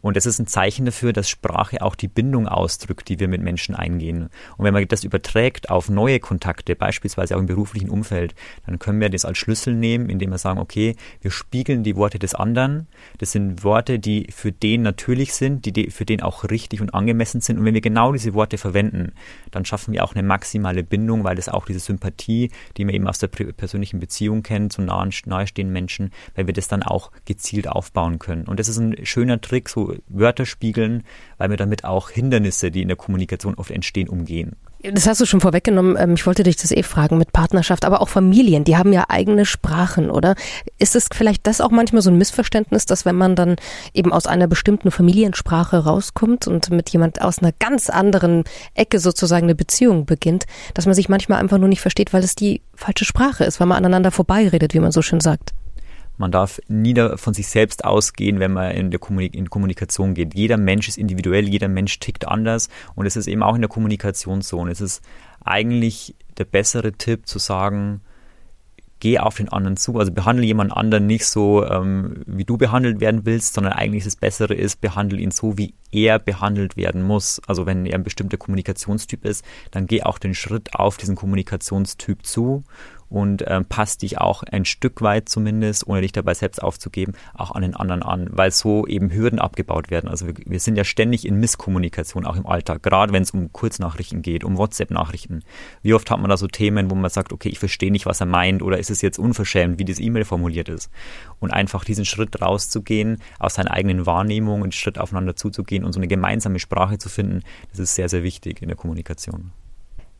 Und 0.00 0.16
das 0.16 0.24
ist 0.24 0.38
ein 0.38 0.46
Zeichen 0.46 0.86
dafür, 0.86 1.12
dass 1.12 1.28
Sprache 1.28 1.82
auch 1.82 1.96
die 1.96 2.06
Bindung 2.06 2.46
ausdrückt, 2.46 3.08
die 3.08 3.18
wir 3.18 3.26
mit 3.26 3.42
Menschen 3.42 3.74
eingehen. 3.74 4.30
Und 4.56 4.64
wenn 4.64 4.72
man 4.72 4.86
das 4.86 5.02
überträgt 5.02 5.68
auf 5.68 5.88
neue 5.88 6.20
Kontakte, 6.20 6.76
beispielsweise 6.76 7.34
auch 7.34 7.40
im 7.40 7.46
beruflichen 7.46 7.90
Umfeld, 7.90 8.36
dann 8.66 8.78
können 8.78 9.00
wir 9.00 9.10
das 9.10 9.24
als 9.24 9.36
Schlüssel 9.36 9.74
nehmen, 9.74 10.08
indem 10.08 10.30
wir 10.30 10.38
sagen, 10.38 10.60
okay, 10.60 10.94
wir 11.22 11.32
spiegeln 11.32 11.82
die 11.82 11.96
Worte 11.96 12.20
des 12.20 12.35
anderen. 12.40 12.86
Das 13.18 13.32
sind 13.32 13.64
Worte, 13.64 13.98
die 13.98 14.28
für 14.30 14.52
den 14.52 14.82
natürlich 14.82 15.34
sind, 15.34 15.64
die 15.64 15.90
für 15.90 16.04
den 16.04 16.22
auch 16.22 16.44
richtig 16.44 16.80
und 16.80 16.94
angemessen 16.94 17.40
sind. 17.40 17.58
Und 17.58 17.64
wenn 17.64 17.74
wir 17.74 17.80
genau 17.80 18.12
diese 18.12 18.34
Worte 18.34 18.58
verwenden, 18.58 19.12
dann 19.50 19.64
schaffen 19.64 19.92
wir 19.92 20.04
auch 20.04 20.14
eine 20.14 20.22
maximale 20.22 20.82
Bindung, 20.82 21.24
weil 21.24 21.36
das 21.36 21.48
auch 21.48 21.66
diese 21.66 21.80
Sympathie, 21.80 22.50
die 22.76 22.84
man 22.84 22.94
eben 22.94 23.08
aus 23.08 23.18
der 23.18 23.28
persönlichen 23.28 24.00
Beziehung 24.00 24.42
kennt, 24.42 24.72
zu 24.72 24.82
nahen, 24.82 25.12
nahestehenden 25.24 25.72
Menschen, 25.72 26.10
weil 26.34 26.46
wir 26.46 26.54
das 26.54 26.68
dann 26.68 26.82
auch 26.82 27.10
gezielt 27.24 27.68
aufbauen 27.68 28.18
können. 28.18 28.46
Und 28.46 28.60
das 28.60 28.68
ist 28.68 28.78
ein 28.78 28.96
schöner 29.04 29.40
Trick, 29.40 29.68
so 29.68 29.94
Wörter 30.08 30.46
spiegeln, 30.46 31.04
weil 31.38 31.50
wir 31.50 31.56
damit 31.56 31.84
auch 31.84 32.10
Hindernisse, 32.10 32.70
die 32.70 32.82
in 32.82 32.88
der 32.88 32.96
Kommunikation 32.96 33.54
oft 33.54 33.70
entstehen, 33.70 34.08
umgehen. 34.08 34.56
Das 34.92 35.06
hast 35.06 35.20
du 35.20 35.26
schon 35.26 35.40
vorweggenommen. 35.40 35.96
Ähm, 35.98 36.14
ich 36.14 36.26
wollte 36.26 36.42
dich 36.42 36.56
das 36.56 36.70
eh 36.70 36.82
fragen 36.82 37.18
mit 37.18 37.32
Partnerschaft, 37.32 37.84
aber 37.84 38.00
auch 38.00 38.08
Familien, 38.08 38.64
die 38.64 38.76
haben 38.76 38.92
ja 38.92 39.06
eigene 39.08 39.44
Sprachen, 39.44 40.10
oder? 40.10 40.34
Ist 40.78 40.94
es 40.94 41.08
vielleicht 41.12 41.46
das 41.46 41.60
auch 41.60 41.70
manchmal 41.70 42.02
so 42.02 42.10
ein 42.10 42.18
Missverständnis, 42.18 42.86
dass 42.86 43.04
wenn 43.04 43.16
man 43.16 43.34
dann 43.34 43.56
eben 43.94 44.12
aus 44.12 44.26
einer 44.26 44.46
bestimmten 44.46 44.90
Familiensprache 44.90 45.78
rauskommt 45.78 46.46
und 46.46 46.70
mit 46.70 46.90
jemand 46.90 47.20
aus 47.20 47.40
einer 47.40 47.52
ganz 47.52 47.90
anderen 47.90 48.44
Ecke 48.74 49.00
sozusagen 49.00 49.46
eine 49.46 49.54
Beziehung 49.54 50.06
beginnt, 50.06 50.44
dass 50.74 50.86
man 50.86 50.94
sich 50.94 51.08
manchmal 51.08 51.40
einfach 51.40 51.58
nur 51.58 51.68
nicht 51.68 51.80
versteht, 51.80 52.12
weil 52.12 52.22
es 52.22 52.34
die 52.34 52.62
falsche 52.74 53.04
Sprache 53.04 53.44
ist, 53.44 53.58
weil 53.58 53.66
man 53.66 53.78
aneinander 53.78 54.10
vorbeiredet, 54.10 54.74
wie 54.74 54.80
man 54.80 54.92
so 54.92 55.02
schön 55.02 55.20
sagt? 55.20 55.52
Man 56.18 56.30
darf 56.30 56.60
nie 56.68 56.94
von 57.16 57.34
sich 57.34 57.48
selbst 57.48 57.84
ausgehen, 57.84 58.40
wenn 58.40 58.52
man 58.52 58.72
in, 58.72 58.90
der 58.90 59.00
Kommunik 59.00 59.34
in 59.34 59.50
Kommunikation 59.50 60.14
geht. 60.14 60.34
Jeder 60.34 60.56
Mensch 60.56 60.88
ist 60.88 60.98
individuell, 60.98 61.48
jeder 61.48 61.68
Mensch 61.68 61.98
tickt 61.98 62.26
anders 62.26 62.68
und 62.94 63.06
es 63.06 63.16
ist 63.16 63.26
eben 63.26 63.42
auch 63.42 63.54
in 63.54 63.62
der 63.62 63.68
Kommunikationszone. 63.68 64.70
Es 64.70 64.80
ist 64.80 65.02
eigentlich 65.44 66.14
der 66.38 66.44
bessere 66.44 66.92
Tipp 66.92 67.26
zu 67.26 67.38
sagen, 67.38 68.00
geh 69.00 69.18
auf 69.18 69.36
den 69.36 69.48
anderen 69.48 69.76
zu. 69.76 69.98
Also 69.98 70.12
behandle 70.12 70.44
jemand 70.44 70.72
anderen 70.72 71.06
nicht 71.06 71.26
so, 71.26 71.64
ähm, 71.66 72.22
wie 72.26 72.44
du 72.44 72.56
behandelt 72.56 73.00
werden 73.00 73.24
willst, 73.24 73.54
sondern 73.54 73.74
eigentlich 73.74 74.04
das 74.04 74.16
Bessere 74.16 74.54
ist, 74.54 74.80
behandle 74.80 75.20
ihn 75.20 75.30
so, 75.30 75.58
wie 75.58 75.74
er 75.92 76.18
behandelt 76.18 76.76
werden 76.76 77.02
muss. 77.02 77.40
Also 77.46 77.66
wenn 77.66 77.86
er 77.86 77.96
ein 77.96 78.04
bestimmter 78.04 78.36
Kommunikationstyp 78.36 79.24
ist, 79.24 79.44
dann 79.70 79.86
geh 79.86 80.02
auch 80.02 80.18
den 80.18 80.34
Schritt 80.34 80.74
auf 80.74 80.96
diesen 80.96 81.14
Kommunikationstyp 81.14 82.24
zu 82.24 82.64
und 83.08 83.44
ähm, 83.46 83.64
passt 83.64 84.02
dich 84.02 84.18
auch 84.18 84.42
ein 84.42 84.64
Stück 84.64 85.02
weit 85.02 85.28
zumindest, 85.28 85.86
ohne 85.86 86.00
dich 86.00 86.12
dabei 86.12 86.34
selbst 86.34 86.62
aufzugeben, 86.62 87.14
auch 87.34 87.52
an 87.52 87.62
den 87.62 87.74
anderen 87.74 88.02
an, 88.02 88.28
weil 88.30 88.50
so 88.50 88.86
eben 88.86 89.12
Hürden 89.12 89.38
abgebaut 89.38 89.90
werden. 89.90 90.08
Also 90.08 90.26
wir, 90.26 90.34
wir 90.44 90.60
sind 90.60 90.76
ja 90.76 90.84
ständig 90.84 91.26
in 91.26 91.36
Misskommunikation, 91.36 92.26
auch 92.26 92.36
im 92.36 92.46
Alltag, 92.46 92.82
gerade 92.82 93.12
wenn 93.12 93.22
es 93.22 93.30
um 93.30 93.52
Kurznachrichten 93.52 94.22
geht, 94.22 94.44
um 94.44 94.56
WhatsApp-Nachrichten. 94.56 95.42
Wie 95.82 95.94
oft 95.94 96.10
hat 96.10 96.20
man 96.20 96.30
da 96.30 96.36
so 96.36 96.48
Themen, 96.48 96.90
wo 96.90 96.94
man 96.94 97.10
sagt, 97.10 97.32
okay, 97.32 97.48
ich 97.48 97.58
verstehe 97.58 97.92
nicht, 97.92 98.06
was 98.06 98.20
er 98.20 98.26
meint 98.26 98.62
oder 98.62 98.78
ist 98.78 98.90
es 98.90 99.02
jetzt 99.02 99.18
unverschämt, 99.18 99.78
wie 99.78 99.84
das 99.84 100.00
E-Mail 100.00 100.24
formuliert 100.24 100.68
ist. 100.68 100.90
Und 101.38 101.52
einfach 101.52 101.84
diesen 101.84 102.04
Schritt 102.04 102.40
rauszugehen, 102.40 103.18
aus 103.38 103.54
seiner 103.54 103.70
eigenen 103.70 104.06
Wahrnehmung, 104.06 104.62
einen 104.62 104.72
Schritt 104.72 104.98
aufeinander 104.98 105.36
zuzugehen 105.36 105.84
und 105.84 105.92
so 105.92 106.00
eine 106.00 106.08
gemeinsame 106.08 106.58
Sprache 106.58 106.98
zu 106.98 107.08
finden, 107.08 107.42
das 107.70 107.78
ist 107.78 107.94
sehr, 107.94 108.08
sehr 108.08 108.22
wichtig 108.22 108.62
in 108.62 108.68
der 108.68 108.76
Kommunikation. 108.76 109.52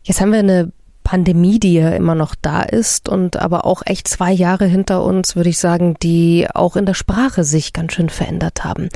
Jetzt 0.03 0.21
haben 0.21 0.33
wir 0.33 0.39
eine 0.39 0.73
Pandemie, 1.07 1.61
die 1.61 1.75
ja 1.75 1.91
immer 1.91 2.17
noch 2.17 2.35
da 2.35 2.63
ist 2.63 3.09
und 3.09 3.37
aber 3.37 3.65
auch 3.65 3.83
echt 3.87 4.09
zwei 4.09 4.33
Jahre 4.33 4.67
hinter 4.67 5.05
uns, 5.05 5.37
würde 5.37 5.51
ich 5.51 5.59
sagen, 5.59 5.95
die 6.03 6.49
auch 6.53 6.75
in 6.75 6.85
der 6.85 6.95
Sprache 6.95 7.45
sich 7.45 7.73
ganz 7.73 7.93
schön 7.93 8.09
verändert 8.09 8.65
haben. 8.65 8.89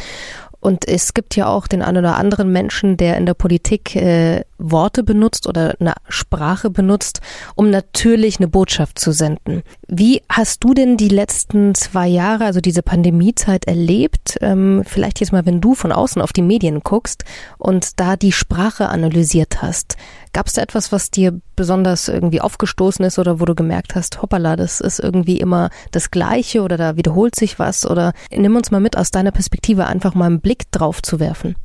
Und 0.59 0.89
es 0.89 1.15
gibt 1.15 1.37
ja 1.37 1.47
auch 1.47 1.69
den 1.69 1.83
einen 1.83 1.99
oder 1.99 2.17
anderen 2.17 2.51
Menschen, 2.51 2.97
der 2.97 3.17
in 3.17 3.27
der 3.27 3.35
Politik 3.35 3.95
äh, 3.95 4.43
Worte 4.61 5.03
benutzt 5.03 5.47
oder 5.47 5.75
eine 5.81 5.95
Sprache 6.09 6.71
benutzt, 6.71 7.21
um 7.55 7.71
natürlich 7.71 8.39
eine 8.39 8.49
Botschaft 8.49 8.99
zu 8.99 9.13
senden. 9.13 9.63
Wie 9.89 10.23
hast 10.29 10.63
du 10.65 10.75
denn 10.75 10.97
die 10.97 11.09
letzten 11.09 11.75
zwei 11.75 12.07
Jahre, 12.07 12.45
also 12.45 12.61
diese 12.61 12.83
Pandemiezeit 12.83 13.67
erlebt? 13.67 14.37
Ähm, 14.41 14.83
vielleicht 14.87 15.21
jetzt 15.21 15.33
mal, 15.33 15.47
wenn 15.47 15.61
du 15.61 15.75
von 15.75 15.93
außen 15.93 16.23
auf 16.23 16.33
die 16.33 16.43
Medien 16.43 16.81
guckst 16.81 17.25
und 17.59 17.99
da 17.99 18.17
die 18.17 18.33
Sprache 18.33 18.89
analysiert 18.89 19.63
hast. 19.63 19.97
Gab 20.33 20.47
es 20.47 20.53
da 20.53 20.63
etwas, 20.63 20.93
was 20.93 21.11
dir 21.11 21.41
besonders 21.57 22.09
irgendwie 22.09 22.41
aufgestoßen 22.41 23.05
ist 23.05 23.19
oder 23.19 23.41
wo 23.41 23.45
du 23.45 23.55
gemerkt 23.55 23.97
hast, 23.97 24.23
hoppala, 24.23 24.55
das 24.55 24.81
ist 24.81 25.01
irgendwie 25.01 25.41
immer 25.41 25.71
das 25.91 26.11
Gleiche 26.13 26.63
oder 26.63 26.77
da 26.77 26.97
wiederholt 26.97 27.35
sich 27.35 27.59
was? 27.59 27.85
Oder 27.85 28.13
nimm 28.31 28.55
uns 28.55 28.71
mal 28.71 28.81
mit 28.81 28.97
aus 28.97 29.11
deiner 29.11 29.33
Perspektive 29.33 29.87
einfach 29.87 30.15
mal 30.15 30.27
einen 30.27 30.41
Blick 30.41 30.71
drauf 30.71 31.03
zu 31.03 31.19
werfen. 31.19 31.57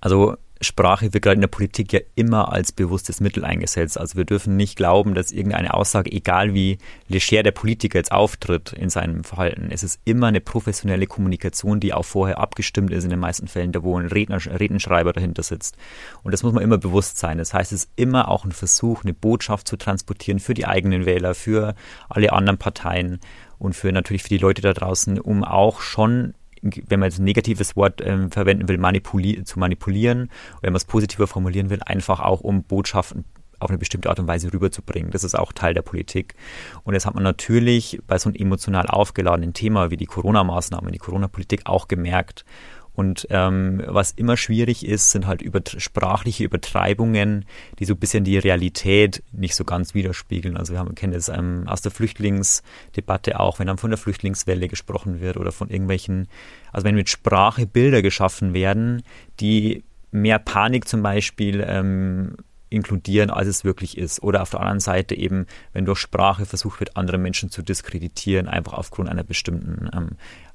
Also 0.00 0.36
Sprache 0.60 1.12
wird 1.12 1.22
gerade 1.22 1.34
in 1.34 1.42
der 1.42 1.48
Politik 1.48 1.92
ja 1.92 2.00
immer 2.14 2.52
als 2.52 2.72
bewusstes 2.72 3.20
Mittel 3.20 3.44
eingesetzt. 3.44 3.98
Also 3.98 4.16
wir 4.16 4.24
dürfen 4.24 4.56
nicht 4.56 4.76
glauben, 4.76 5.14
dass 5.14 5.30
irgendeine 5.30 5.74
Aussage, 5.74 6.10
egal 6.10 6.54
wie 6.54 6.78
leger 7.08 7.42
der 7.42 7.52
Politiker 7.52 7.98
jetzt 7.98 8.12
auftritt 8.12 8.72
in 8.72 8.88
seinem 8.88 9.22
Verhalten, 9.22 9.68
es 9.70 9.82
ist 9.82 10.00
immer 10.04 10.28
eine 10.28 10.40
professionelle 10.40 11.06
Kommunikation, 11.06 11.78
die 11.78 11.92
auch 11.92 12.04
vorher 12.04 12.38
abgestimmt 12.38 12.90
ist 12.90 13.04
in 13.04 13.10
den 13.10 13.18
meisten 13.18 13.48
Fällen, 13.48 13.72
da 13.72 13.82
wo 13.82 13.98
ein 13.98 14.06
Redner, 14.06 14.38
Redenschreiber 14.38 15.12
dahinter 15.12 15.42
sitzt. 15.42 15.76
Und 16.22 16.32
das 16.32 16.42
muss 16.42 16.54
man 16.54 16.62
immer 16.62 16.78
bewusst 16.78 17.18
sein. 17.18 17.36
Das 17.36 17.52
heißt, 17.52 17.72
es 17.72 17.84
ist 17.84 17.90
immer 17.96 18.28
auch 18.28 18.44
ein 18.44 18.52
Versuch, 18.52 19.04
eine 19.04 19.12
Botschaft 19.12 19.68
zu 19.68 19.76
transportieren 19.76 20.38
für 20.38 20.54
die 20.54 20.66
eigenen 20.66 21.04
Wähler, 21.04 21.34
für 21.34 21.74
alle 22.08 22.32
anderen 22.32 22.58
Parteien 22.58 23.20
und 23.58 23.74
für 23.74 23.92
natürlich 23.92 24.22
für 24.22 24.30
die 24.30 24.38
Leute 24.38 24.62
da 24.62 24.72
draußen, 24.72 25.20
um 25.20 25.44
auch 25.44 25.80
schon 25.80 26.34
wenn 26.88 27.00
man 27.00 27.08
jetzt 27.08 27.18
ein 27.18 27.24
negatives 27.24 27.76
Wort 27.76 28.00
ähm, 28.04 28.30
verwenden 28.30 28.68
will, 28.68 28.78
manipuli 28.78 29.42
zu 29.44 29.58
manipulieren, 29.58 30.30
wenn 30.60 30.72
man 30.72 30.76
es 30.76 30.84
positiver 30.84 31.26
formulieren 31.26 31.70
will, 31.70 31.80
einfach 31.84 32.20
auch 32.20 32.40
um 32.40 32.62
Botschaften 32.62 33.24
auf 33.58 33.70
eine 33.70 33.78
bestimmte 33.78 34.10
Art 34.10 34.18
und 34.18 34.26
Weise 34.26 34.52
rüberzubringen. 34.52 35.10
Das 35.10 35.24
ist 35.24 35.34
auch 35.34 35.52
Teil 35.52 35.74
der 35.74 35.82
Politik. 35.82 36.34
Und 36.84 36.94
das 36.94 37.06
hat 37.06 37.14
man 37.14 37.24
natürlich 37.24 37.98
bei 38.06 38.18
so 38.18 38.28
einem 38.28 38.36
emotional 38.36 38.86
aufgeladenen 38.86 39.54
Thema 39.54 39.90
wie 39.90 39.96
die 39.96 40.06
Corona-Maßnahmen, 40.06 40.92
die 40.92 40.98
Corona-Politik 40.98 41.62
auch 41.64 41.88
gemerkt. 41.88 42.44
Und 42.96 43.26
ähm, 43.28 43.82
was 43.86 44.12
immer 44.12 44.38
schwierig 44.38 44.84
ist, 44.84 45.10
sind 45.10 45.26
halt 45.26 45.42
über, 45.42 45.60
sprachliche 45.66 46.44
Übertreibungen, 46.44 47.44
die 47.78 47.84
so 47.84 47.92
ein 47.92 47.98
bisschen 47.98 48.24
die 48.24 48.38
Realität 48.38 49.22
nicht 49.32 49.54
so 49.54 49.64
ganz 49.64 49.92
widerspiegeln. 49.92 50.56
Also 50.56 50.72
wir 50.72 50.80
haben, 50.80 50.94
kennen 50.94 51.12
das 51.12 51.28
ähm, 51.28 51.64
aus 51.66 51.82
der 51.82 51.92
Flüchtlingsdebatte 51.92 53.38
auch, 53.38 53.58
wenn 53.58 53.66
dann 53.66 53.76
von 53.76 53.90
der 53.90 53.98
Flüchtlingswelle 53.98 54.66
gesprochen 54.68 55.20
wird 55.20 55.36
oder 55.36 55.52
von 55.52 55.68
irgendwelchen, 55.68 56.26
also 56.72 56.86
wenn 56.86 56.94
mit 56.94 57.10
Sprache 57.10 57.66
Bilder 57.66 58.00
geschaffen 58.00 58.54
werden, 58.54 59.02
die 59.40 59.84
mehr 60.10 60.38
Panik 60.38 60.88
zum 60.88 61.02
Beispiel 61.02 61.62
ähm, 61.68 62.36
inkludieren, 62.76 63.30
als 63.30 63.48
es 63.48 63.64
wirklich 63.64 63.98
ist. 63.98 64.22
Oder 64.22 64.42
auf 64.42 64.50
der 64.50 64.60
anderen 64.60 64.80
Seite 64.80 65.14
eben, 65.14 65.46
wenn 65.72 65.84
durch 65.84 65.98
Sprache 65.98 66.46
versucht 66.46 66.80
wird, 66.80 66.96
andere 66.96 67.18
Menschen 67.18 67.50
zu 67.50 67.62
diskreditieren, 67.62 68.46
einfach 68.46 68.74
aufgrund 68.74 69.08
einer 69.08 69.24
bestimmten 69.24 69.90
ähm, 69.92 70.10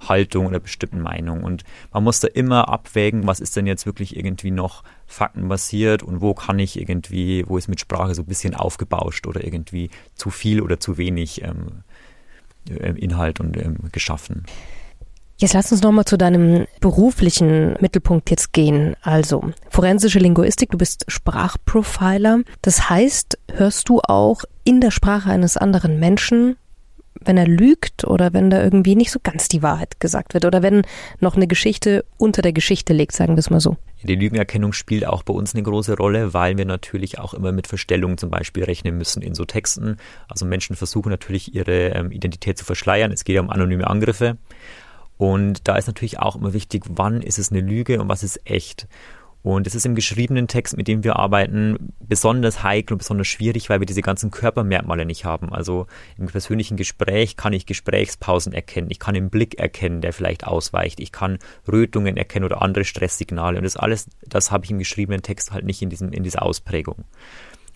Haltung 0.07 0.45
oder 0.45 0.59
bestimmten 0.59 1.01
Meinung. 1.01 1.43
Und 1.43 1.63
man 1.91 2.03
muss 2.03 2.19
da 2.19 2.27
immer 2.27 2.69
abwägen, 2.69 3.27
was 3.27 3.39
ist 3.39 3.55
denn 3.55 3.67
jetzt 3.67 3.85
wirklich 3.85 4.15
irgendwie 4.15 4.51
noch 4.51 4.83
faktenbasiert 5.07 6.03
und 6.03 6.21
wo 6.21 6.33
kann 6.33 6.59
ich 6.59 6.79
irgendwie, 6.79 7.43
wo 7.47 7.57
ist 7.57 7.67
mit 7.67 7.81
Sprache 7.81 8.15
so 8.15 8.21
ein 8.21 8.27
bisschen 8.27 8.55
aufgebauscht 8.55 9.27
oder 9.27 9.43
irgendwie 9.43 9.89
zu 10.15 10.29
viel 10.29 10.61
oder 10.61 10.79
zu 10.79 10.97
wenig 10.97 11.43
ähm, 11.43 11.83
äh, 12.69 12.91
Inhalt 12.91 13.39
und 13.39 13.57
ähm, 13.57 13.77
geschaffen. 13.91 14.45
Jetzt 15.41 15.53
lass 15.53 15.71
uns 15.71 15.81
nochmal 15.81 16.05
zu 16.05 16.19
deinem 16.19 16.67
beruflichen 16.81 17.75
Mittelpunkt 17.79 18.29
jetzt 18.29 18.53
gehen. 18.53 18.95
Also 19.01 19.41
forensische 19.71 20.19
Linguistik, 20.19 20.69
du 20.69 20.77
bist 20.77 21.05
Sprachprofiler. 21.07 22.41
Das 22.61 22.91
heißt, 22.91 23.39
hörst 23.51 23.89
du 23.89 24.01
auch 24.01 24.43
in 24.63 24.81
der 24.81 24.91
Sprache 24.91 25.31
eines 25.31 25.57
anderen 25.57 25.99
Menschen, 25.99 26.57
wenn 27.19 27.37
er 27.37 27.47
lügt 27.47 28.03
oder 28.05 28.33
wenn 28.33 28.51
da 28.51 28.63
irgendwie 28.63 28.95
nicht 28.95 29.09
so 29.09 29.17
ganz 29.21 29.47
die 29.47 29.63
Wahrheit 29.63 29.99
gesagt 29.99 30.35
wird 30.35 30.45
oder 30.45 30.61
wenn 30.61 30.83
noch 31.19 31.35
eine 31.35 31.47
Geschichte 31.47 32.05
unter 32.17 32.43
der 32.43 32.53
Geschichte 32.53 32.93
liegt, 32.93 33.13
sagen 33.13 33.33
wir 33.33 33.39
es 33.39 33.49
mal 33.49 33.59
so. 33.59 33.77
Die 34.03 34.15
Lügenerkennung 34.15 34.73
spielt 34.73 35.07
auch 35.07 35.23
bei 35.23 35.33
uns 35.33 35.55
eine 35.55 35.63
große 35.63 35.97
Rolle, 35.97 36.35
weil 36.35 36.59
wir 36.59 36.65
natürlich 36.65 37.17
auch 37.17 37.33
immer 37.33 37.51
mit 37.51 37.65
Verstellungen 37.65 38.19
zum 38.19 38.29
Beispiel 38.29 38.63
rechnen 38.63 38.95
müssen 38.95 39.23
in 39.23 39.33
so 39.33 39.45
Texten. 39.45 39.97
Also 40.27 40.45
Menschen 40.45 40.75
versuchen 40.75 41.09
natürlich 41.09 41.55
ihre 41.55 41.89
ähm, 41.89 42.11
Identität 42.11 42.59
zu 42.59 42.65
verschleiern. 42.65 43.11
Es 43.11 43.23
geht 43.23 43.35
ja 43.35 43.41
um 43.41 43.49
anonyme 43.49 43.87
Angriffe. 43.87 44.37
Und 45.21 45.67
da 45.67 45.75
ist 45.75 45.85
natürlich 45.85 46.17
auch 46.17 46.35
immer 46.35 46.51
wichtig, 46.51 46.81
wann 46.89 47.21
ist 47.21 47.37
es 47.37 47.51
eine 47.51 47.61
Lüge 47.61 48.01
und 48.01 48.09
was 48.09 48.23
ist 48.23 48.41
echt. 48.49 48.87
Und 49.43 49.67
es 49.67 49.75
ist 49.75 49.85
im 49.85 49.93
geschriebenen 49.93 50.47
Text, 50.47 50.75
mit 50.75 50.87
dem 50.87 51.03
wir 51.03 51.17
arbeiten, 51.17 51.93
besonders 51.99 52.63
heikel 52.63 52.95
und 52.95 52.97
besonders 52.97 53.27
schwierig, 53.27 53.69
weil 53.69 53.79
wir 53.79 53.85
diese 53.85 54.01
ganzen 54.01 54.31
Körpermerkmale 54.31 55.05
nicht 55.05 55.23
haben. 55.23 55.53
Also 55.53 55.85
im 56.17 56.25
persönlichen 56.25 56.75
Gespräch 56.75 57.37
kann 57.37 57.53
ich 57.53 57.67
Gesprächspausen 57.67 58.51
erkennen, 58.51 58.89
ich 58.89 58.97
kann 58.97 59.13
den 59.13 59.29
Blick 59.29 59.59
erkennen, 59.59 60.01
der 60.01 60.11
vielleicht 60.11 60.47
ausweicht, 60.47 60.99
ich 60.99 61.11
kann 61.11 61.37
Rötungen 61.71 62.17
erkennen 62.17 62.45
oder 62.45 62.63
andere 62.63 62.83
Stresssignale. 62.83 63.59
Und 63.59 63.63
das 63.63 63.77
alles, 63.77 64.07
das 64.25 64.49
habe 64.49 64.65
ich 64.65 64.71
im 64.71 64.79
geschriebenen 64.79 65.21
Text 65.21 65.51
halt 65.51 65.65
nicht 65.65 65.83
in, 65.83 65.91
diesem, 65.91 66.11
in 66.13 66.23
dieser 66.23 66.41
Ausprägung. 66.41 67.05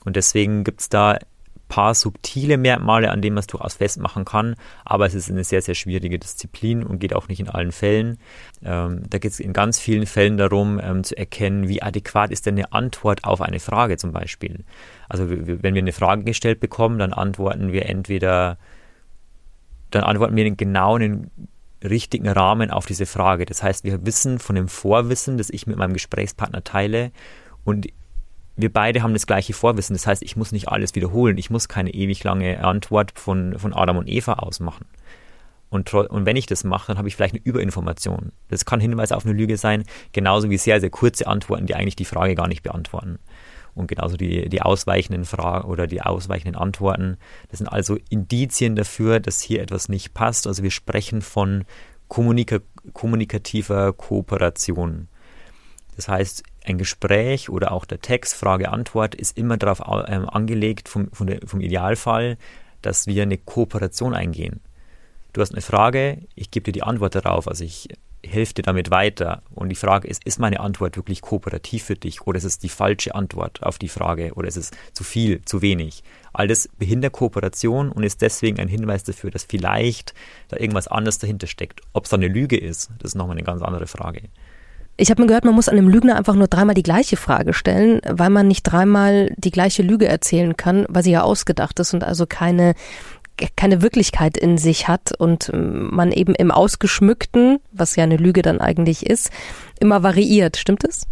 Und 0.03 0.15
deswegen 0.15 0.63
gibt 0.63 0.81
es 0.81 0.89
da 0.89 1.19
paar 1.67 1.93
subtile 1.95 2.57
Merkmale, 2.57 3.11
an 3.11 3.21
denen 3.21 3.35
man 3.35 3.41
es 3.41 3.47
durchaus 3.47 3.75
festmachen 3.75 4.25
kann, 4.25 4.55
aber 4.83 5.05
es 5.05 5.13
ist 5.13 5.29
eine 5.29 5.43
sehr, 5.43 5.61
sehr 5.61 5.75
schwierige 5.75 6.19
Disziplin 6.19 6.83
und 6.83 6.99
geht 6.99 7.15
auch 7.15 7.27
nicht 7.27 7.39
in 7.39 7.49
allen 7.49 7.71
Fällen. 7.71 8.17
Ähm, 8.63 9.03
da 9.09 9.17
geht 9.17 9.31
es 9.31 9.39
in 9.39 9.53
ganz 9.53 9.79
vielen 9.79 10.05
Fällen 10.05 10.37
darum, 10.37 10.79
ähm, 10.81 11.03
zu 11.03 11.17
erkennen, 11.17 11.67
wie 11.67 11.81
adäquat 11.81 12.31
ist 12.31 12.45
denn 12.45 12.55
eine 12.55 12.71
Antwort 12.71 13.23
auf 13.23 13.41
eine 13.41 13.59
Frage 13.59 13.97
zum 13.97 14.11
Beispiel. 14.11 14.63
Also 15.09 15.29
wenn 15.29 15.73
wir 15.73 15.81
eine 15.81 15.93
Frage 15.93 16.23
gestellt 16.23 16.59
bekommen, 16.59 16.99
dann 16.99 17.13
antworten 17.13 17.71
wir 17.71 17.87
entweder, 17.87 18.57
dann 19.91 20.03
antworten 20.03 20.35
wir 20.35 20.43
den 20.43 20.57
genauen 20.57 21.31
richtigen 21.83 22.27
Rahmen 22.27 22.71
auf 22.71 22.85
diese 22.85 23.05
Frage. 23.05 23.45
Das 23.45 23.63
heißt, 23.63 23.83
wir 23.83 24.05
wissen 24.05 24.39
von 24.39 24.55
dem 24.55 24.67
Vorwissen, 24.67 25.37
das 25.37 25.49
ich 25.49 25.67
mit 25.67 25.77
meinem 25.77 25.93
Gesprächspartner 25.93 26.63
teile 26.63 27.11
und 27.63 27.87
wir 28.55 28.71
beide 28.71 29.03
haben 29.03 29.13
das 29.13 29.27
gleiche 29.27 29.53
Vorwissen. 29.53 29.95
Das 29.95 30.07
heißt, 30.07 30.23
ich 30.23 30.35
muss 30.35 30.51
nicht 30.51 30.69
alles 30.69 30.95
wiederholen. 30.95 31.37
Ich 31.37 31.49
muss 31.49 31.67
keine 31.67 31.93
ewig 31.93 32.23
lange 32.23 32.63
Antwort 32.63 33.11
von, 33.17 33.57
von 33.59 33.73
Adam 33.73 33.97
und 33.97 34.07
Eva 34.07 34.33
ausmachen. 34.33 34.85
Und, 35.69 35.93
und 35.93 36.25
wenn 36.25 36.37
ich 36.37 36.45
das 36.45 36.63
mache, 36.63 36.87
dann 36.87 36.97
habe 36.97 37.07
ich 37.07 37.15
vielleicht 37.15 37.33
eine 37.33 37.43
Überinformation. 37.43 38.31
Das 38.47 38.65
kann 38.65 38.79
Hinweis 38.79 39.11
auf 39.11 39.25
eine 39.25 39.33
Lüge 39.33 39.57
sein, 39.57 39.83
genauso 40.13 40.49
wie 40.49 40.57
sehr, 40.57 40.79
sehr 40.79 40.89
kurze 40.89 41.27
Antworten, 41.27 41.65
die 41.65 41.75
eigentlich 41.75 41.97
die 41.97 42.05
Frage 42.05 42.35
gar 42.35 42.47
nicht 42.47 42.63
beantworten. 42.63 43.19
Und 43.73 43.87
genauso 43.87 44.15
die, 44.15 44.47
die 44.47 44.61
ausweichenden 44.61 45.25
Fragen 45.25 45.67
oder 45.67 45.85
die 45.85 46.01
ausweichenden 46.01 46.55
Antworten. 46.55 47.17
Das 47.49 47.57
sind 47.57 47.67
also 47.67 47.97
Indizien 48.09 48.77
dafür, 48.77 49.19
dass 49.19 49.41
hier 49.41 49.61
etwas 49.61 49.89
nicht 49.89 50.13
passt. 50.13 50.47
Also 50.47 50.63
wir 50.63 50.71
sprechen 50.71 51.21
von 51.21 51.65
kommunika 52.07 52.59
kommunikativer 52.93 53.91
Kooperation. 53.91 55.09
Das 55.95 56.07
heißt, 56.07 56.43
ein 56.65 56.77
Gespräch 56.77 57.49
oder 57.49 57.71
auch 57.71 57.85
der 57.85 58.01
Text, 58.01 58.35
Frage, 58.35 58.69
Antwort 58.71 59.15
ist 59.15 59.37
immer 59.37 59.57
darauf 59.57 59.81
ähm, 60.07 60.29
angelegt 60.29 60.89
vom, 60.89 61.09
vom 61.11 61.61
Idealfall, 61.61 62.37
dass 62.81 63.07
wir 63.07 63.23
eine 63.23 63.37
Kooperation 63.37 64.13
eingehen. 64.13 64.59
Du 65.33 65.41
hast 65.41 65.51
eine 65.51 65.61
Frage, 65.61 66.19
ich 66.35 66.51
gebe 66.51 66.65
dir 66.65 66.71
die 66.71 66.83
Antwort 66.83 67.15
darauf, 67.15 67.47
also 67.47 67.63
ich 67.63 67.89
helfe 68.25 68.55
dir 68.55 68.61
damit 68.63 68.91
weiter. 68.91 69.43
Und 69.53 69.69
die 69.69 69.75
Frage 69.75 70.07
ist, 70.07 70.25
ist 70.25 70.39
meine 70.39 70.59
Antwort 70.59 70.95
wirklich 70.95 71.21
kooperativ 71.21 71.83
für 71.83 71.95
dich 71.95 72.21
oder 72.21 72.37
ist 72.37 72.43
es 72.43 72.59
die 72.59 72.69
falsche 72.69 73.15
Antwort 73.15 73.63
auf 73.63 73.77
die 73.77 73.87
Frage 73.87 74.33
oder 74.33 74.47
ist 74.47 74.57
es 74.57 74.71
zu 74.93 75.03
viel, 75.03 75.41
zu 75.45 75.61
wenig? 75.61 76.03
All 76.33 76.47
das 76.47 76.67
behindert 76.77 77.13
Kooperation 77.13 77.91
und 77.91 78.03
ist 78.03 78.21
deswegen 78.21 78.59
ein 78.59 78.67
Hinweis 78.67 79.03
dafür, 79.03 79.31
dass 79.31 79.43
vielleicht 79.43 80.13
da 80.49 80.57
irgendwas 80.57 80.87
anderes 80.87 81.19
dahinter 81.19 81.47
steckt. 81.47 81.81
Ob 81.93 82.05
es 82.05 82.13
eine 82.13 82.27
Lüge 82.27 82.57
ist, 82.57 82.91
das 82.99 83.11
ist 83.11 83.15
nochmal 83.15 83.37
eine 83.37 83.45
ganz 83.45 83.61
andere 83.61 83.87
Frage. 83.87 84.23
Ich 84.97 85.09
habe 85.09 85.21
mir 85.21 85.27
gehört, 85.27 85.43
man 85.43 85.55
muss 85.55 85.67
einem 85.67 85.89
Lügner 85.89 86.15
einfach 86.15 86.35
nur 86.35 86.47
dreimal 86.47 86.73
die 86.75 86.83
gleiche 86.83 87.17
Frage 87.17 87.53
stellen, 87.53 87.99
weil 88.07 88.29
man 88.29 88.47
nicht 88.47 88.63
dreimal 88.63 89.29
die 89.35 89.51
gleiche 89.51 89.83
Lüge 89.83 90.07
erzählen 90.07 90.55
kann, 90.55 90.85
weil 90.87 91.03
sie 91.03 91.11
ja 91.11 91.23
ausgedacht 91.23 91.79
ist 91.79 91.93
und 91.93 92.03
also 92.03 92.25
keine 92.25 92.73
keine 93.57 93.81
Wirklichkeit 93.81 94.37
in 94.37 94.57
sich 94.57 94.87
hat 94.87 95.11
und 95.17 95.51
man 95.53 96.13
eben 96.13 96.35
im 96.35 96.51
Ausgeschmückten, 96.51 97.59
was 97.73 97.97
ja 97.97 98.03
eine 98.03 98.15
Lüge 98.15 98.41
dann 98.41 98.61
eigentlich 98.61 99.05
ist, 99.05 99.29
immer 99.81 100.03
variiert. 100.03 100.55
Stimmt 100.55 100.85
es? 100.85 101.05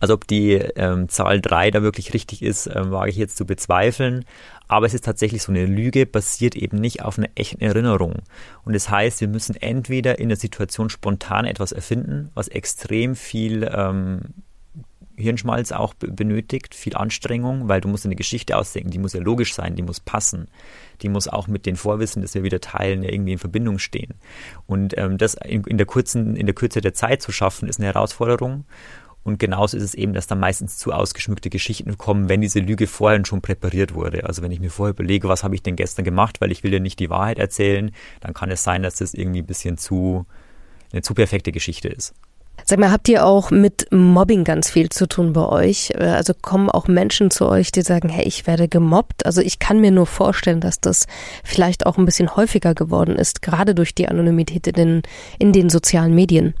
Also 0.00 0.14
ob 0.14 0.26
die 0.26 0.54
ähm, 0.54 1.08
Zahl 1.08 1.40
3 1.40 1.70
da 1.70 1.82
wirklich 1.82 2.14
richtig 2.14 2.42
ist, 2.42 2.66
ähm, 2.66 2.90
wage 2.90 3.10
ich 3.10 3.16
jetzt 3.16 3.36
zu 3.36 3.44
bezweifeln. 3.44 4.24
Aber 4.72 4.86
es 4.86 4.94
ist 4.94 5.04
tatsächlich 5.04 5.42
so 5.42 5.52
eine 5.52 5.66
Lüge, 5.66 6.06
basiert 6.06 6.56
eben 6.56 6.78
nicht 6.78 7.02
auf 7.02 7.18
einer 7.18 7.28
echten 7.34 7.60
Erinnerung. 7.60 8.22
Und 8.64 8.72
das 8.72 8.88
heißt, 8.88 9.20
wir 9.20 9.28
müssen 9.28 9.54
entweder 9.54 10.18
in 10.18 10.30
der 10.30 10.38
Situation 10.38 10.88
spontan 10.88 11.44
etwas 11.44 11.72
erfinden, 11.72 12.30
was 12.32 12.48
extrem 12.48 13.14
viel 13.14 13.70
ähm, 13.70 14.20
Hirnschmalz 15.14 15.72
auch 15.72 15.92
benötigt, 15.92 16.74
viel 16.74 16.96
Anstrengung, 16.96 17.68
weil 17.68 17.82
du 17.82 17.88
musst 17.88 18.06
eine 18.06 18.16
Geschichte 18.16 18.56
ausdenken, 18.56 18.90
die 18.90 18.98
muss 18.98 19.12
ja 19.12 19.20
logisch 19.20 19.52
sein, 19.52 19.76
die 19.76 19.82
muss 19.82 20.00
passen, 20.00 20.48
die 21.02 21.10
muss 21.10 21.28
auch 21.28 21.48
mit 21.48 21.66
den 21.66 21.76
Vorwissen, 21.76 22.22
das 22.22 22.32
wir 22.34 22.42
wieder 22.42 22.62
teilen, 22.62 23.02
irgendwie 23.02 23.32
in 23.32 23.38
Verbindung 23.38 23.78
stehen. 23.78 24.14
Und 24.66 24.96
ähm, 24.96 25.18
das 25.18 25.34
in, 25.34 25.64
in, 25.64 25.76
der 25.76 25.86
kurzen, 25.86 26.34
in 26.34 26.46
der 26.46 26.54
Kürze 26.54 26.80
der 26.80 26.94
Zeit 26.94 27.20
zu 27.20 27.30
schaffen, 27.30 27.68
ist 27.68 27.78
eine 27.78 27.88
Herausforderung. 27.88 28.64
Und 29.24 29.38
genauso 29.38 29.76
ist 29.76 29.82
es 29.84 29.94
eben, 29.94 30.14
dass 30.14 30.26
da 30.26 30.34
meistens 30.34 30.78
zu 30.78 30.92
ausgeschmückte 30.92 31.48
Geschichten 31.48 31.96
kommen, 31.96 32.28
wenn 32.28 32.40
diese 32.40 32.58
Lüge 32.58 32.86
vorher 32.86 33.24
schon 33.24 33.40
präpariert 33.40 33.94
wurde. 33.94 34.24
Also 34.24 34.42
wenn 34.42 34.50
ich 34.50 34.60
mir 34.60 34.70
vorher 34.70 34.94
überlege, 34.94 35.28
was 35.28 35.44
habe 35.44 35.54
ich 35.54 35.62
denn 35.62 35.76
gestern 35.76 36.04
gemacht, 36.04 36.40
weil 36.40 36.50
ich 36.50 36.64
will 36.64 36.72
ja 36.72 36.80
nicht 36.80 36.98
die 36.98 37.10
Wahrheit 37.10 37.38
erzählen, 37.38 37.92
dann 38.20 38.34
kann 38.34 38.50
es 38.50 38.64
sein, 38.64 38.82
dass 38.82 38.96
das 38.96 39.14
irgendwie 39.14 39.42
ein 39.42 39.46
bisschen 39.46 39.78
zu, 39.78 40.26
eine 40.92 41.02
zu 41.02 41.14
perfekte 41.14 41.52
Geschichte 41.52 41.88
ist. 41.88 42.14
Sag 42.64 42.78
mal, 42.78 42.92
habt 42.92 43.08
ihr 43.08 43.26
auch 43.26 43.50
mit 43.50 43.88
Mobbing 43.90 44.44
ganz 44.44 44.70
viel 44.70 44.88
zu 44.88 45.08
tun 45.08 45.32
bei 45.32 45.46
euch? 45.46 45.98
Also 45.98 46.32
kommen 46.34 46.70
auch 46.70 46.86
Menschen 46.86 47.30
zu 47.30 47.48
euch, 47.48 47.72
die 47.72 47.82
sagen, 47.82 48.08
hey, 48.08 48.24
ich 48.24 48.46
werde 48.46 48.68
gemobbt? 48.68 49.26
Also 49.26 49.40
ich 49.40 49.58
kann 49.58 49.80
mir 49.80 49.90
nur 49.90 50.06
vorstellen, 50.06 50.60
dass 50.60 50.80
das 50.80 51.06
vielleicht 51.42 51.86
auch 51.86 51.98
ein 51.98 52.04
bisschen 52.04 52.36
häufiger 52.36 52.74
geworden 52.74 53.16
ist, 53.16 53.42
gerade 53.42 53.74
durch 53.74 53.94
die 53.94 54.08
Anonymität 54.08 54.66
in 54.68 54.74
den, 54.74 55.02
in 55.38 55.52
den 55.52 55.70
sozialen 55.70 56.14
Medien. 56.14 56.54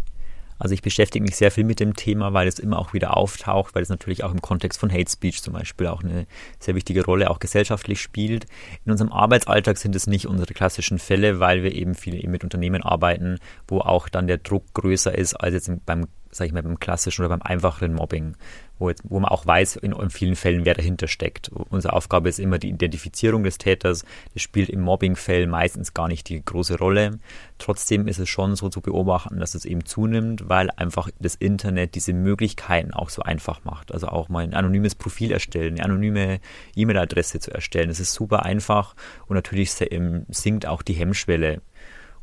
Also 0.62 0.74
ich 0.74 0.82
beschäftige 0.82 1.24
mich 1.24 1.34
sehr 1.34 1.50
viel 1.50 1.64
mit 1.64 1.80
dem 1.80 1.96
Thema, 1.96 2.34
weil 2.34 2.46
es 2.46 2.60
immer 2.60 2.78
auch 2.78 2.92
wieder 2.92 3.16
auftaucht, 3.16 3.74
weil 3.74 3.82
es 3.82 3.88
natürlich 3.88 4.22
auch 4.22 4.30
im 4.30 4.40
Kontext 4.40 4.78
von 4.78 4.92
Hate 4.92 5.10
Speech 5.10 5.42
zum 5.42 5.54
Beispiel 5.54 5.88
auch 5.88 6.04
eine 6.04 6.24
sehr 6.60 6.76
wichtige 6.76 7.04
Rolle 7.04 7.30
auch 7.30 7.40
gesellschaftlich 7.40 8.00
spielt. 8.00 8.46
In 8.84 8.92
unserem 8.92 9.10
Arbeitsalltag 9.10 9.76
sind 9.76 9.96
es 9.96 10.06
nicht 10.06 10.28
unsere 10.28 10.54
klassischen 10.54 11.00
Fälle, 11.00 11.40
weil 11.40 11.64
wir 11.64 11.74
eben 11.74 11.96
viel 11.96 12.14
eben 12.14 12.30
mit 12.30 12.44
Unternehmen 12.44 12.80
arbeiten, 12.80 13.40
wo 13.66 13.80
auch 13.80 14.08
dann 14.08 14.28
der 14.28 14.38
Druck 14.38 14.72
größer 14.72 15.12
ist 15.12 15.34
als 15.34 15.54
jetzt 15.54 15.84
beim 15.84 16.06
sag 16.32 16.46
ich 16.46 16.52
mal, 16.52 16.62
beim 16.62 16.80
klassischen 16.80 17.22
oder 17.22 17.28
beim 17.28 17.42
einfacheren 17.42 17.92
Mobbing, 17.92 18.36
wo, 18.78 18.88
jetzt, 18.88 19.02
wo 19.04 19.20
man 19.20 19.30
auch 19.30 19.46
weiß 19.46 19.76
in, 19.76 19.92
in, 19.92 20.10
vielen 20.10 20.34
Fällen, 20.34 20.64
wer 20.64 20.74
dahinter 20.74 21.06
steckt. 21.06 21.50
Unsere 21.50 21.92
Aufgabe 21.92 22.28
ist 22.28 22.40
immer 22.40 22.58
die 22.58 22.70
Identifizierung 22.70 23.44
des 23.44 23.58
Täters. 23.58 24.04
Das 24.32 24.42
spielt 24.42 24.70
im 24.70 24.80
Mobbingfall 24.80 25.46
meistens 25.46 25.92
gar 25.92 26.08
nicht 26.08 26.28
die 26.30 26.42
große 26.42 26.78
Rolle. 26.78 27.18
Trotzdem 27.58 28.08
ist 28.08 28.18
es 28.18 28.30
schon 28.30 28.56
so 28.56 28.70
zu 28.70 28.80
beobachten, 28.80 29.38
dass 29.38 29.54
es 29.54 29.66
eben 29.66 29.84
zunimmt, 29.84 30.48
weil 30.48 30.70
einfach 30.70 31.10
das 31.20 31.34
Internet 31.34 31.94
diese 31.94 32.14
Möglichkeiten 32.14 32.94
auch 32.94 33.10
so 33.10 33.22
einfach 33.22 33.62
macht. 33.64 33.92
Also 33.92 34.08
auch 34.08 34.30
mal 34.30 34.42
ein 34.42 34.54
anonymes 34.54 34.94
Profil 34.94 35.32
erstellen, 35.32 35.74
eine 35.74 35.84
anonyme 35.84 36.40
E-Mail-Adresse 36.74 37.40
zu 37.40 37.52
erstellen. 37.52 37.88
Das 37.88 38.00
ist 38.00 38.14
super 38.14 38.42
einfach 38.44 38.96
und 39.26 39.36
natürlich 39.36 39.72
sinkt 39.72 40.66
auch 40.66 40.82
die 40.82 40.94
Hemmschwelle 40.94 41.60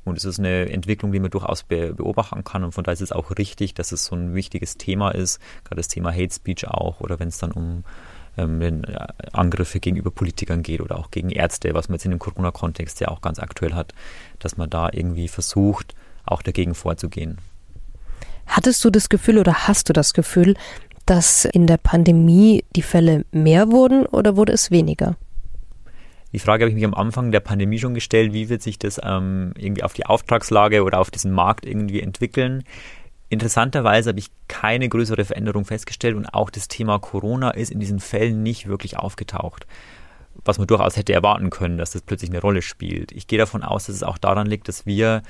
und 0.06 0.18
es 0.18 0.26
ist 0.26 0.40
eine 0.40 0.70
Entwicklung, 0.70 1.12
die 1.12 1.20
man 1.20 1.30
durchaus 1.30 1.64
be 1.64 1.94
beobachten 1.94 2.44
kann. 2.44 2.64
Und 2.64 2.72
von 2.72 2.84
daher 2.84 2.94
ist 2.94 3.02
es 3.02 3.12
auch 3.12 3.32
richtig, 3.38 3.74
dass 3.74 3.92
es 3.92 4.06
so 4.06 4.16
ein 4.16 4.34
wichtiges 4.34 4.78
Thema 4.78 5.12
ist, 5.12 5.40
gerade 5.64 5.78
das 5.78 5.88
Thema 5.88 6.12
Hate 6.12 6.34
Speech 6.34 6.68
auch, 6.68 7.00
oder 7.02 7.20
wenn 7.20 7.28
es 7.28 7.38
dann 7.38 7.52
um 7.52 7.84
ähm, 8.38 8.62
äh, 8.62 8.82
Angriffe 9.34 9.80
gegenüber 9.80 10.12
Politikern 10.12 10.64
geht 10.64 10.82
oder 10.82 10.98
auch 10.98 11.12
gegen 11.12 11.30
Ärzte, 11.30 11.74
was 11.74 11.90
man 11.90 11.96
jetzt 11.96 12.06
in 12.06 12.12
dem 12.12 12.20
Corona-Kontext 12.20 13.00
ja 13.00 13.10
auch 13.10 13.22
ganz 13.22 13.40
aktuell 13.40 13.74
hat, 13.74 13.94
dass 14.40 14.58
man 14.58 14.70
da 14.70 14.90
irgendwie 14.92 15.28
versucht, 15.28 15.96
auch 16.26 16.42
dagegen 16.42 16.76
vorzugehen. 16.76 17.38
Hattest 18.48 18.84
du 18.84 18.90
das 18.90 19.10
Gefühl 19.10 19.38
oder 19.38 19.68
hast 19.68 19.90
du 19.90 19.94
das 19.94 20.14
Gefühl, 20.14 20.56
dass 21.06 21.46
in 21.46 21.68
der 21.68 21.78
Pandemie 21.78 22.64
die 22.76 22.82
Fälle 22.82 23.26
mehr 23.32 23.72
wurden 23.72 24.06
oder 24.06 24.38
wurde 24.38 24.54
es 24.54 24.72
weniger? 24.72 25.18
Die 26.32 26.40
Frage 26.40 26.64
habe 26.64 26.70
ich 26.70 26.76
mich 26.76 26.86
am 26.86 26.94
Anfang 26.94 27.32
der 27.32 27.40
Pandemie 27.40 27.80
schon 27.80 27.94
gestellt, 27.94 28.34
wie 28.34 28.50
wird 28.50 28.62
sich 28.62 28.78
das 28.78 29.00
ähm, 29.04 29.54
irgendwie 29.58 29.84
auf 29.84 29.94
die 29.94 30.06
Auftragslage 30.06 30.84
oder 30.84 31.00
auf 31.00 31.10
diesen 31.10 31.32
Markt 31.32 31.66
irgendwie 31.66 32.02
entwickeln. 32.02 32.64
Interessanterweise 33.30 34.10
habe 34.10 34.20
ich 34.20 34.32
keine 34.48 34.90
größere 34.90 35.26
Veränderung 35.26 35.66
festgestellt 35.66 36.16
und 36.16 36.28
auch 36.28 36.50
das 36.50 36.68
Thema 36.68 37.00
Corona 37.00 37.52
ist 37.52 37.72
in 37.72 37.80
diesen 37.80 38.00
Fällen 38.00 38.44
nicht 38.44 38.68
wirklich 38.68 38.98
aufgetaucht. 38.98 39.68
Was 40.46 40.58
man 40.58 40.68
durchaus 40.68 40.98
hätte 40.98 41.14
erwarten 41.14 41.50
können, 41.50 41.78
dass 41.78 41.92
das 41.92 42.02
plötzlich 42.02 42.32
eine 42.32 42.42
Rolle 42.42 42.62
spielt. 42.62 43.12
Ich 43.12 43.28
gehe 43.28 43.38
davon 43.38 43.64
aus, 43.64 43.86
dass 43.86 43.96
es 43.96 44.04
auch 44.04 44.18
daran 44.18 44.48
liegt, 44.48 44.68
dass 44.68 44.86
wir 44.86 45.22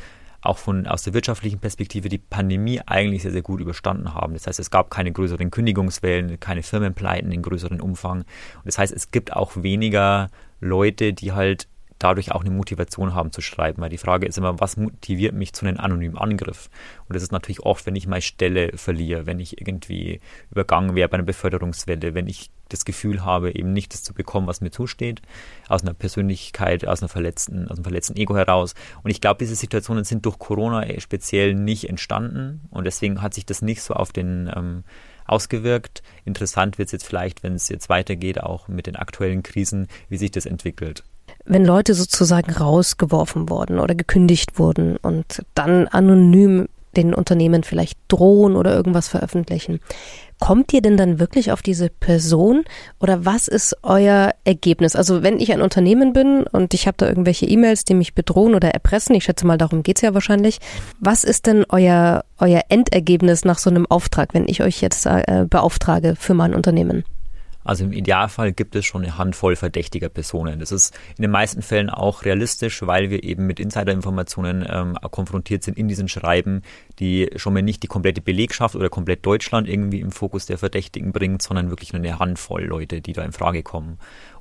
auch 0.41 0.58
von, 0.58 0.88
aus 0.88 1.03
der 1.03 1.13
wirtschaftlichen 1.13 1.60
Perspektive 1.60 2.08
die 2.08 2.18
Pandemie 2.18 2.79
eigentlich 2.86 3.24
sehr, 3.24 3.32
sehr 3.32 3.41
gut 3.41 3.60
überstanden 3.60 4.13
haben. 4.13 4.34
Das 4.34 4.48
heißt, 4.48 4.60
es 4.60 4.72
gab 4.72 4.89
keine 4.89 5.12
größeren 5.12 5.51
Kündigungswellen, 5.51 6.39
keine 6.39 6.63
Firmenpleiten 6.63 7.32
in 7.32 7.41
größeren 7.41 7.82
Umfang. 7.82 8.20
Und 8.20 8.65
das 8.65 8.77
heißt, 8.77 8.94
es 8.94 9.12
gibt 9.12 9.34
auch 9.34 9.51
weniger 9.58 10.29
Leute, 10.60 11.13
die 11.13 11.32
halt 11.32 11.68
dadurch 12.00 12.32
auch 12.32 12.42
eine 12.42 12.50
Motivation 12.50 13.13
haben 13.13 13.32
zu 13.32 13.42
schreiben. 13.42 13.82
Weil 13.82 13.89
die 13.89 13.98
Frage 13.98 14.25
ist 14.25 14.38
immer, 14.38 14.60
was 14.60 14.78
motiviert 14.78 15.36
mich 15.36 15.54
zu 15.54 15.66
einem 15.66 15.78
anonymen 15.78 16.18
Angriff? 16.18 16.70
Und 17.08 17.16
das 17.16 17.24
ist 17.24 17.32
natürlich 17.32 17.60
oft, 17.62 17.86
wenn 17.86 17.96
ich 17.96 18.08
meine 18.08 18.22
Stelle 18.22 18.72
verliere, 18.78 19.25
wenn 19.25 19.39
ich 19.39 19.60
irgendwie 19.60 20.22
übergangen 20.50 20.96
wäre 20.96 21.10
bei 21.10 21.16
einer 21.16 21.25
Beförderungswelle, 21.25 22.16
wenn 22.16 22.28
ich 22.28 22.50
das 22.70 22.86
Gefühl 22.86 23.25
habe, 23.25 23.54
eben 23.56 23.74
nicht 23.74 23.94
das 23.94 24.04
zu 24.04 24.13
bekommen, 24.13 24.48
was 24.48 24.62
mir 24.62 24.72
zusteht, 24.72 25.22
aus 25.68 25.82
einer 25.82 25.94
Persönlichkeit, 25.94 26.88
aus 26.88 27.01
einer 27.01 27.10
verletzten, 27.10 27.68
aus 27.68 27.78
einem 27.78 27.84
verletzten 27.84 28.16
Ego 28.16 28.36
heraus. 28.36 28.75
Und 29.04 29.12
ich 29.12 29.22
glaube, 29.22 29.39
diese 29.39 29.56
Situationen 29.56 30.04
sind 30.04 30.25
durch 30.25 30.39
Corona 30.39 30.86
speziell 31.00 31.56
nicht 31.56 31.89
entstanden 31.89 32.62
und 32.70 32.86
deswegen 32.86 33.22
hat 33.22 33.34
sich 33.34 33.46
das 33.46 33.62
nicht 33.62 33.82
so 33.82 33.96
auf 33.96 34.12
den 34.12 34.51
ähm, 34.56 34.84
ausgewirkt. 35.29 36.01
Interessant 36.25 36.77
wird 36.77 36.88
es 36.88 36.91
jetzt 36.93 37.05
vielleicht, 37.05 37.43
wenn 37.43 37.53
es 37.53 37.69
jetzt 37.69 37.89
weitergeht, 37.89 38.41
auch 38.41 38.67
mit 38.67 38.88
den 38.88 38.95
aktuellen 38.95 39.43
Krisen, 39.43 39.88
wie 40.09 40.17
sich 40.17 40.31
das 40.31 40.45
entwickelt 40.45 41.03
wenn 41.45 41.65
Leute 41.65 41.95
sozusagen 41.95 42.51
rausgeworfen 42.51 43.50
wurden 43.50 43.79
oder 43.79 43.95
gekündigt 43.95 44.59
wurden 44.59 44.98
und 44.98 45.44
dann 45.55 45.87
anonym 45.87 46.68
den 46.96 47.13
Unternehmen 47.13 47.63
vielleicht 47.63 47.98
drohen 48.07 48.55
oder 48.55 48.74
irgendwas 48.74 49.07
veröffentlichen. 49.07 49.79
Kommt 50.40 50.74
ihr 50.74 50.82
denn 50.82 50.96
dann 50.96 51.20
wirklich 51.20 51.52
auf 51.52 51.62
diese 51.62 51.90
Person 51.90 52.64
oder 53.00 53.25
was 53.25 53.50
ist 53.50 53.75
euer 53.84 54.32
Ergebnis? 54.46 54.96
Also 54.96 55.22
wenn 55.22 55.40
ich 55.40 55.52
ein 55.52 55.62
Unternehmen 55.62 56.14
bin 56.14 56.44
und 56.44 56.74
ich 56.74 56.88
habe 56.88 56.96
da 56.98 57.08
irgendwelche 57.08 57.46
E-Mails, 57.46 57.84
die 57.84 57.94
mich 57.94 58.16
bedrohen 58.16 58.56
oder 58.56 58.70
erpressen, 58.70 59.16
ich 59.16 59.25
schätze 59.25 59.46
mal, 59.46 59.58
darum 59.58 59.84
geht's 59.84 60.02
ja 60.02 60.14
wahrscheinlich, 60.14 60.60
was 61.00 61.25
ist 61.25 61.46
denn 61.46 61.66
euer, 61.68 62.24
euer 62.38 62.62
Endergebnis 62.70 63.44
nach 63.44 63.58
so 63.58 63.70
einem 63.70 63.86
Auftrag, 63.86 64.34
wenn 64.34 64.48
ich 64.48 64.64
euch 64.64 64.82
jetzt 64.82 65.06
äh, 65.06 65.46
beauftrage 65.50 66.16
für 66.16 66.34
mein 66.34 66.56
Unternehmen? 66.56 67.04
Also 67.63 67.83
im 67.83 67.91
Idealfall 67.91 68.53
gibt 68.53 68.75
es 68.75 68.85
schon 68.85 69.03
eine 69.03 69.17
Handvoll 69.17 69.55
verdächtiger 69.55 70.09
Personen. 70.09 70.59
Das 70.59 70.72
ist 70.72 70.98
in 71.17 71.24
den 71.24 71.31
meisten 71.31 71.61
Fällen 71.61 71.89
auch 71.89 72.24
realistisch, 72.24 72.81
weil 72.83 73.09
wir 73.09 73.24
eben 73.24 73.45
mit 73.48 73.59
Insiderinformationen 73.59 74.65
ähm, 74.69 74.98
konfrontiert 75.11 75.63
sind 75.63 75.77
in 75.77 75.87
diesen 75.87 76.07
Schreiben, 76.07 76.61
die 77.00 77.29
schon 77.35 77.53
mal 77.53 77.61
nicht 77.61 77.83
die 77.83 77.87
komplette 77.87 78.22
Belegschaft 78.22 78.75
oder 78.75 78.89
komplett 78.89 79.25
Deutschland 79.25 79.67
irgendwie 79.67 80.00
im 80.00 80.11
Fokus 80.11 80.45
der 80.45 80.57
Verdächtigen 80.57 81.11
bringt, 81.11 81.41
sondern 81.41 81.69
wirklich 81.69 81.93
nur 81.93 82.01
eine 82.01 82.17
Handvoll 82.17 82.63
Leute, 82.63 83.01
die 83.01 83.13
da 83.13 83.24
in 83.24 83.33
Frage 83.33 83.61
kommen 83.61 84.00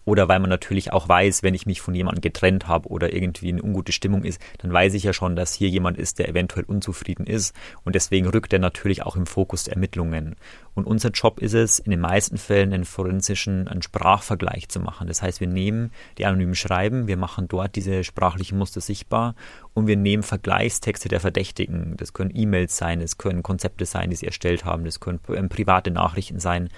oder 0.08 0.26
weil 0.26 0.38
man 0.40 0.48
natürlich 0.48 0.90
auch 0.90 1.06
weiß, 1.06 1.42
wenn 1.42 1.52
ich 1.52 1.66
mich 1.66 1.82
von 1.82 1.94
jemandem 1.94 2.22
getrennt 2.22 2.66
habe 2.66 2.88
oder 2.88 3.12
irgendwie 3.12 3.52
eine 3.52 3.62
ungute 3.62 3.92
Stimmung 3.92 4.24
ist, 4.24 4.40
dann 4.56 4.72
weiß 4.72 4.94
ich 4.94 5.02
ja 5.02 5.12
schon, 5.12 5.36
dass 5.36 5.52
hier 5.52 5.68
jemand 5.68 5.98
ist, 5.98 6.18
der 6.18 6.30
eventuell 6.30 6.64
unzufrieden 6.64 7.26
ist 7.26 7.54
und 7.84 7.94
deswegen 7.94 8.26
rückt 8.26 8.54
er 8.54 8.58
natürlich 8.58 9.02
auch 9.02 9.16
im 9.16 9.26
Fokus 9.26 9.64
der 9.64 9.74
Ermittlungen. 9.74 10.36
Und 10.74 10.86
unser 10.86 11.10
Job 11.10 11.40
ist 11.40 11.52
es, 11.52 11.78
in 11.78 11.90
den 11.90 12.00
meisten 12.00 12.38
Fällen 12.38 12.72
einen 12.72 12.86
forensischen 12.86 13.68
einen 13.68 13.82
Sprachvergleich 13.82 14.70
zu 14.70 14.80
machen. 14.80 15.08
Das 15.08 15.20
heißt, 15.20 15.40
wir 15.40 15.46
nehmen 15.46 15.92
die 16.16 16.24
anonymen 16.24 16.54
Schreiben, 16.54 17.06
wir 17.06 17.18
machen 17.18 17.46
dort 17.46 17.76
diese 17.76 18.02
sprachlichen 18.02 18.56
Muster 18.56 18.80
sichtbar 18.80 19.34
und 19.74 19.88
wir 19.88 19.96
nehmen 19.96 20.22
Vergleichstexte 20.22 21.10
der 21.10 21.20
Verdächtigen. 21.20 21.98
Das 21.98 22.14
können 22.14 22.32
E-Mails 22.34 22.78
sein, 22.78 23.00
das 23.00 23.18
können 23.18 23.42
Konzepte 23.42 23.84
sein, 23.84 24.08
die 24.08 24.16
sie 24.16 24.26
erstellt 24.26 24.64
haben, 24.64 24.86
das 24.86 25.00
können 25.00 25.20
ähm, 25.28 25.50
private 25.50 25.90
Nachrichten 25.90 26.40
sein. 26.40 26.70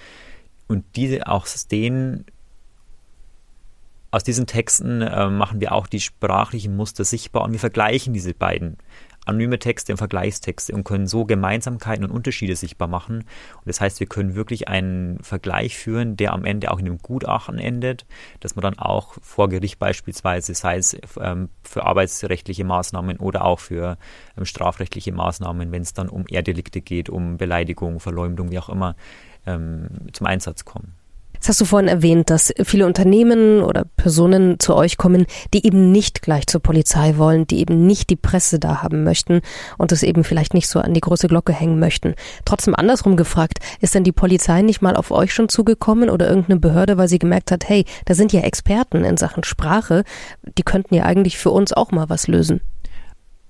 Und 0.67 0.83
diese 0.97 1.27
aus 1.27 1.67
denen 1.67 2.25
aus 4.11 4.23
diesen 4.23 4.45
Texten 4.45 5.01
äh, 5.01 5.29
machen 5.29 5.61
wir 5.61 5.71
auch 5.71 5.87
die 5.87 6.01
sprachlichen 6.01 6.75
Muster 6.75 7.03
sichtbar 7.05 7.43
und 7.43 7.53
wir 7.53 7.59
vergleichen 7.59 8.13
diese 8.13 8.33
beiden 8.33 8.77
anonyme 9.25 9.59
Texte 9.59 9.93
und 9.93 9.97
Vergleichstexte 9.97 10.73
und 10.73 10.83
können 10.83 11.07
so 11.07 11.25
Gemeinsamkeiten 11.25 12.03
und 12.03 12.11
Unterschiede 12.11 12.55
sichtbar 12.55 12.87
machen. 12.87 13.19
Und 13.19 13.65
das 13.65 13.79
heißt, 13.79 13.99
wir 13.99 14.07
können 14.07 14.35
wirklich 14.35 14.67
einen 14.67 15.19
Vergleich 15.23 15.77
führen, 15.77 16.17
der 16.17 16.33
am 16.33 16.43
Ende 16.43 16.71
auch 16.71 16.79
in 16.79 16.87
einem 16.87 16.97
Gutachten 16.97 17.59
endet, 17.59 18.05
dass 18.39 18.55
man 18.55 18.63
dann 18.63 18.79
auch 18.79 19.13
vor 19.21 19.49
Gericht 19.49 19.79
beispielsweise, 19.79 20.53
sei 20.53 20.77
es 20.77 20.97
ähm, 21.19 21.49
für 21.63 21.85
arbeitsrechtliche 21.85 22.63
Maßnahmen 22.63 23.17
oder 23.17 23.45
auch 23.45 23.59
für 23.59 23.97
ähm, 24.37 24.45
strafrechtliche 24.45 25.11
Maßnahmen, 25.11 25.71
wenn 25.71 25.83
es 25.83 25.93
dann 25.93 26.09
um 26.09 26.25
Erdelikte 26.27 26.81
geht, 26.81 27.09
um 27.09 27.37
Beleidigung, 27.37 27.99
Verleumdung, 27.99 28.51
wie 28.51 28.59
auch 28.59 28.69
immer, 28.69 28.95
ähm, 29.45 29.87
zum 30.13 30.27
Einsatz 30.27 30.65
kommen. 30.65 30.95
Das 31.41 31.49
hast 31.49 31.61
du 31.61 31.65
vorhin 31.65 31.89
erwähnt, 31.89 32.29
dass 32.29 32.53
viele 32.63 32.85
Unternehmen 32.85 33.63
oder 33.63 33.85
Personen 33.97 34.59
zu 34.59 34.75
euch 34.75 34.97
kommen, 34.97 35.25
die 35.55 35.65
eben 35.65 35.91
nicht 35.91 36.21
gleich 36.21 36.45
zur 36.45 36.61
Polizei 36.61 37.17
wollen, 37.17 37.47
die 37.47 37.57
eben 37.57 37.87
nicht 37.87 38.11
die 38.11 38.15
Presse 38.15 38.59
da 38.59 38.83
haben 38.83 39.03
möchten 39.03 39.41
und 39.79 39.91
es 39.91 40.03
eben 40.03 40.23
vielleicht 40.23 40.53
nicht 40.53 40.67
so 40.67 40.79
an 40.79 40.93
die 40.93 41.01
große 41.01 41.27
Glocke 41.27 41.51
hängen 41.51 41.79
möchten. 41.79 42.13
Trotzdem 42.45 42.75
andersrum 42.75 43.17
gefragt, 43.17 43.57
ist 43.79 43.95
denn 43.95 44.03
die 44.03 44.11
Polizei 44.11 44.61
nicht 44.61 44.83
mal 44.83 44.95
auf 44.95 45.09
euch 45.09 45.33
schon 45.33 45.49
zugekommen 45.49 46.11
oder 46.11 46.29
irgendeine 46.29 46.59
Behörde, 46.59 46.99
weil 46.99 47.07
sie 47.07 47.17
gemerkt 47.17 47.49
hat, 47.49 47.67
hey, 47.67 47.85
da 48.05 48.13
sind 48.13 48.31
ja 48.33 48.41
Experten 48.41 49.03
in 49.03 49.17
Sachen 49.17 49.43
Sprache, 49.43 50.03
die 50.59 50.63
könnten 50.63 50.93
ja 50.93 51.05
eigentlich 51.05 51.39
für 51.39 51.49
uns 51.49 51.73
auch 51.73 51.89
mal 51.89 52.07
was 52.07 52.27
lösen? 52.27 52.61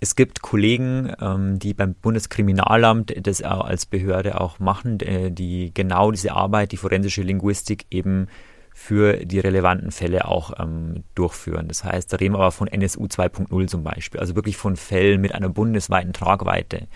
Es 0.04 0.16
gibt 0.16 0.42
Kollegen, 0.42 1.14
ähm, 1.22 1.60
die 1.60 1.76
beim 1.76 1.94
Bundeskriminalamt 1.94 3.14
das 3.26 3.44
als 3.44 3.86
Behörde 3.86 4.42
auch 4.42 4.58
machen, 4.58 5.00
äh, 5.00 5.32
die 5.32 5.72
genau 5.76 6.10
diese 6.10 6.32
Arbeit, 6.32 6.72
die 6.72 6.78
forensische 6.78 7.22
Linguistik 7.22 7.86
eben 7.92 8.28
für 8.74 9.18
die 9.18 9.38
relevanten 9.38 9.92
Fälle 9.92 10.28
auch 10.28 10.60
ähm, 10.60 11.04
durchführen. 11.14 11.68
Das 11.68 11.84
heißt, 11.84 12.12
da 12.12 12.18
reden 12.18 12.34
wir 12.34 12.40
aber 12.40 12.52
von 12.52 12.68
NSU 12.68 13.06
2.0 13.06 13.68
zum 13.68 13.84
Beispiel, 13.84 14.20
also 14.20 14.36
wirklich 14.36 14.58
von 14.58 14.76
Fällen 14.76 15.22
mit 15.22 15.36
einer 15.36 15.50
bundesweiten 15.50 16.14
Tragweite 16.14 16.88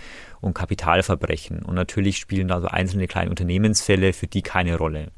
und 0.42 0.56
Kapitalverbrechen. 0.56 1.60
Und 1.60 1.76
natürlich 1.76 2.18
spielen 2.18 2.48
da 2.48 2.60
so 2.60 2.68
einzelne 2.70 3.06
kleine 3.06 3.30
Unternehmensfälle 3.30 4.14
für 4.14 4.26
die 4.26 4.42
keine 4.42 4.80
Rolle. 4.80 5.12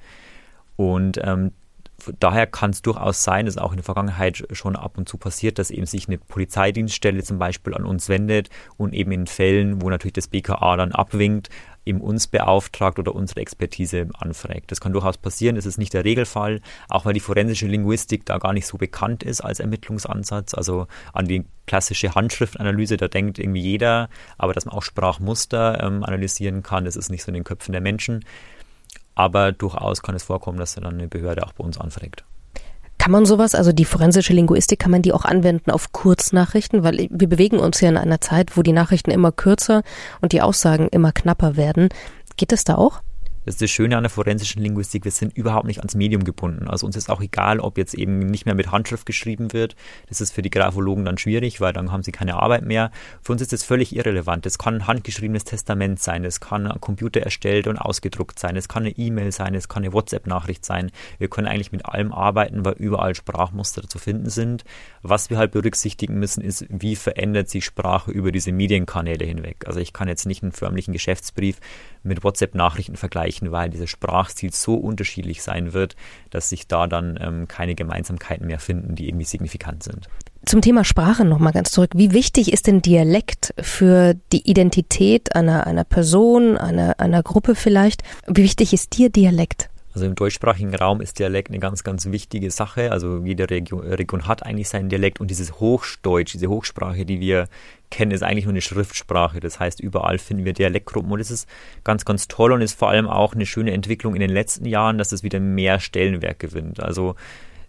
Und 0.75 1.21
ähm, 1.23 1.53
daher 2.19 2.47
kann 2.47 2.71
es 2.71 2.81
durchaus 2.81 3.23
sein, 3.23 3.45
dass 3.45 3.57
auch 3.57 3.71
in 3.71 3.77
der 3.77 3.83
Vergangenheit 3.83 4.47
schon 4.51 4.75
ab 4.75 4.97
und 4.97 5.09
zu 5.09 5.17
passiert, 5.17 5.59
dass 5.59 5.71
eben 5.71 5.85
sich 5.85 6.07
eine 6.07 6.17
Polizeidienststelle 6.17 7.23
zum 7.23 7.39
Beispiel 7.39 7.73
an 7.73 7.85
uns 7.85 8.09
wendet 8.09 8.49
und 8.77 8.93
eben 8.93 9.11
in 9.11 9.27
Fällen, 9.27 9.81
wo 9.81 9.89
natürlich 9.89 10.13
das 10.13 10.27
BKA 10.27 10.77
dann 10.77 10.91
abwinkt, 10.91 11.49
eben 11.87 12.01
uns 12.01 12.27
beauftragt 12.27 12.99
oder 12.99 13.15
unsere 13.15 13.39
Expertise 13.39 14.09
anfragt. 14.19 14.71
Das 14.71 14.81
kann 14.81 14.91
durchaus 14.91 15.17
passieren, 15.17 15.55
das 15.55 15.65
ist 15.65 15.77
nicht 15.77 15.93
der 15.93 16.03
Regelfall, 16.03 16.61
auch 16.89 17.05
weil 17.05 17.13
die 17.13 17.19
forensische 17.19 17.67
Linguistik 17.67 18.25
da 18.25 18.37
gar 18.37 18.53
nicht 18.53 18.67
so 18.67 18.77
bekannt 18.77 19.23
ist 19.23 19.41
als 19.41 19.59
Ermittlungsansatz. 19.59 20.53
Also 20.53 20.87
an 21.13 21.27
die 21.27 21.45
klassische 21.65 22.13
Handschriftanalyse, 22.13 22.97
da 22.97 23.07
denkt 23.07 23.39
irgendwie 23.39 23.61
jeder, 23.61 24.09
aber 24.37 24.53
dass 24.53 24.65
man 24.65 24.75
auch 24.75 24.83
Sprachmuster 24.83 25.81
ähm, 25.81 26.03
analysieren 26.03 26.61
kann, 26.61 26.85
das 26.85 26.95
ist 26.95 27.09
nicht 27.09 27.23
so 27.23 27.29
in 27.29 27.35
den 27.35 27.43
Köpfen 27.43 27.71
der 27.71 27.81
Menschen. 27.81 28.25
Aber 29.17 29.51
durchaus 29.51 30.03
kann 30.03 30.13
es 30.13 30.21
vorkommen, 30.21 30.59
dass 30.59 30.75
dann 30.75 30.85
eine 30.85 31.07
Behörde 31.07 31.43
auch 31.43 31.51
bei 31.53 31.63
uns 31.63 31.79
anfragt. 31.79 32.23
Kann 32.99 33.11
man 33.11 33.25
sowas, 33.25 33.55
also 33.55 33.71
die 33.71 33.85
forensische 33.85 34.31
Linguistik, 34.31 34.77
kann 34.77 34.91
man 34.91 35.01
die 35.01 35.11
auch 35.11 35.25
anwenden 35.25 35.71
auf 35.71 35.91
Kurznachrichten? 35.91 36.83
Weil 36.83 37.07
wir 37.09 37.27
bewegen 37.27 37.57
uns 37.57 37.81
ja 37.81 37.89
in 37.89 37.97
einer 37.97 38.21
Zeit, 38.21 38.55
wo 38.55 38.61
die 38.61 38.73
Nachrichten 38.73 39.09
immer 39.09 39.31
kürzer 39.31 39.81
und 40.21 40.33
die 40.33 40.41
Aussagen 40.43 40.87
immer 40.89 41.11
knapper 41.13 41.57
werden. 41.57 41.89
Geht 42.35 42.51
das 42.51 42.63
da 42.63 42.75
auch? 42.75 43.01
Das 43.47 43.55
ist 43.55 43.61
das 43.61 43.71
Schöne 43.71 43.95
an 43.95 44.03
der 44.03 44.09
forensischen 44.09 44.61
Linguistik, 44.61 45.05
wir 45.05 45.11
sind 45.13 45.37
überhaupt 45.37 45.67
nicht 45.67 45.79
ans 45.79 45.95
Medium 45.95 46.25
gebunden. 46.25 46.67
Also 46.67 46.85
uns 46.85 46.97
ist 46.97 47.09
auch 47.09 47.21
egal, 47.21 47.61
ob 47.61 47.77
jetzt 47.77 47.93
eben 47.93 48.19
nicht 48.19 48.45
mehr 48.45 48.55
mit 48.55 48.73
Handschrift 48.73 49.05
geschrieben 49.05 49.53
wird. 49.53 49.77
Das 50.09 50.19
ist 50.19 50.33
für 50.33 50.41
die 50.41 50.49
Graphologen 50.49 51.05
dann 51.05 51.17
schwierig, 51.17 51.61
weil 51.61 51.71
dann 51.71 51.89
haben 51.89 52.03
sie 52.03 52.11
keine 52.11 52.33
Arbeit 52.35 52.65
mehr. 52.65 52.91
Für 53.21 53.31
uns 53.31 53.41
ist 53.41 53.53
das 53.53 53.63
völlig 53.63 53.95
irrelevant. 53.95 54.45
Das 54.45 54.57
kann 54.57 54.75
ein 54.75 54.87
handgeschriebenes 54.87 55.45
Testament 55.45 56.01
sein, 56.01 56.25
es 56.25 56.41
kann 56.41 56.67
ein 56.67 56.81
Computer 56.81 57.21
erstellt 57.21 57.67
und 57.67 57.77
ausgedruckt 57.77 58.37
sein, 58.37 58.57
es 58.57 58.67
kann 58.67 58.83
eine 58.83 58.97
E-Mail 58.97 59.31
sein, 59.31 59.55
es 59.55 59.69
kann 59.69 59.81
eine 59.81 59.93
WhatsApp-Nachricht 59.93 60.65
sein. 60.65 60.91
Wir 61.17 61.29
können 61.29 61.47
eigentlich 61.47 61.71
mit 61.71 61.85
allem 61.85 62.11
arbeiten, 62.11 62.65
weil 62.65 62.73
überall 62.73 63.15
Sprachmuster 63.15 63.87
zu 63.87 63.97
finden 63.97 64.29
sind. 64.29 64.65
Was 65.03 65.29
wir 65.29 65.37
halt 65.37 65.51
berücksichtigen 65.51 66.19
müssen, 66.19 66.41
ist, 66.41 66.65
wie 66.67 66.97
verändert 66.97 67.47
sich 67.49 67.63
Sprache 67.63 68.11
über 68.11 68.33
diese 68.33 68.51
Medienkanäle 68.51 69.23
hinweg. 69.23 69.63
Also 69.67 69.79
ich 69.79 69.93
kann 69.93 70.09
jetzt 70.09 70.25
nicht 70.25 70.43
einen 70.43 70.51
förmlichen 70.51 70.91
Geschäftsbrief 70.91 71.61
mit 72.03 72.23
WhatsApp-Nachrichten 72.23 72.95
vergleichen, 72.95 73.36
weil 73.41 73.69
dieser 73.69 73.87
Sprachstil 73.87 74.51
so 74.53 74.75
unterschiedlich 74.75 75.41
sein 75.43 75.73
wird, 75.73 75.95
dass 76.29 76.49
sich 76.49 76.67
da 76.67 76.87
dann 76.87 77.17
ähm, 77.21 77.47
keine 77.47 77.75
Gemeinsamkeiten 77.75 78.47
mehr 78.47 78.59
finden, 78.59 78.95
die 78.95 79.07
irgendwie 79.07 79.25
signifikant 79.25 79.83
sind. 79.83 80.07
Zum 80.45 80.61
Thema 80.61 80.85
Sprache 80.85 81.25
nochmal 81.25 81.53
ganz 81.53 81.71
zurück. 81.71 81.91
Wie 81.95 82.13
wichtig 82.13 82.53
ist 82.53 82.67
denn 82.67 82.81
Dialekt 82.81 83.53
für 83.59 84.15
die 84.31 84.49
Identität 84.49 85.35
einer, 85.35 85.67
einer 85.67 85.83
Person, 85.83 86.57
einer, 86.57 86.99
einer 86.99 87.21
Gruppe 87.21 87.55
vielleicht? 87.55 88.03
Wie 88.27 88.43
wichtig 88.43 88.73
ist 88.73 88.97
dir 88.97 89.09
Dialekt? 89.09 89.69
Also 89.97 90.05
im 90.05 90.13
deutschsprachigen 90.13 90.75
Raum 90.75 91.01
ist 91.01 91.17
Dialekt 91.17 91.49
eine 91.49 91.57
ganz, 91.57 91.83
ganz 91.83 92.05
wichtige 92.05 92.51
Sache. 92.51 92.91
Also 92.91 93.23
jede 93.25 93.49
Region, 93.49 93.81
Region 93.81 94.27
hat 94.27 94.45
eigentlich 94.45 94.69
seinen 94.69 94.89
Dialekt 94.89 95.19
und 95.19 95.31
dieses 95.31 95.59
Hochdeutsch, 95.59 96.33
diese 96.35 96.49
Hochsprache, 96.49 97.03
die 97.03 97.19
wir 97.19 97.47
kennen, 97.89 98.11
ist 98.11 98.21
eigentlich 98.21 98.45
nur 98.45 98.53
eine 98.53 98.61
Schriftsprache. 98.61 99.39
Das 99.39 99.59
heißt, 99.59 99.79
überall 99.79 100.19
finden 100.19 100.45
wir 100.45 100.53
Dialektgruppen 100.53 101.11
und 101.11 101.17
das 101.17 101.31
ist 101.31 101.49
ganz, 101.83 102.05
ganz 102.05 102.27
toll 102.27 102.51
und 102.51 102.61
ist 102.61 102.77
vor 102.77 102.89
allem 102.89 103.07
auch 103.07 103.33
eine 103.33 103.47
schöne 103.47 103.71
Entwicklung 103.71 104.13
in 104.13 104.21
den 104.21 104.29
letzten 104.29 104.65
Jahren, 104.65 104.99
dass 104.99 105.11
es 105.13 105.23
wieder 105.23 105.39
mehr 105.39 105.79
Stellenwert 105.79 106.37
gewinnt. 106.37 106.79
Also 106.79 107.15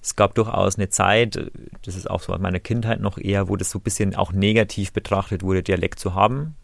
es 0.02 0.14
gab 0.14 0.34
durchaus 0.34 0.76
eine 0.76 0.90
Zeit, 0.90 1.50
das 1.86 1.96
ist 1.96 2.10
auch 2.10 2.20
so 2.20 2.34
in 2.34 2.42
meiner 2.42 2.60
Kindheit 2.60 3.00
noch 3.00 3.16
eher, 3.16 3.48
wo 3.48 3.56
das 3.56 3.70
so 3.70 3.78
ein 3.78 3.82
bisschen 3.82 4.14
auch 4.14 4.32
negativ 4.32 4.92
betrachtet 4.92 5.42
wurde, 5.42 5.62
Dialekt 5.62 5.98
zu 5.98 6.14
haben 6.14 6.57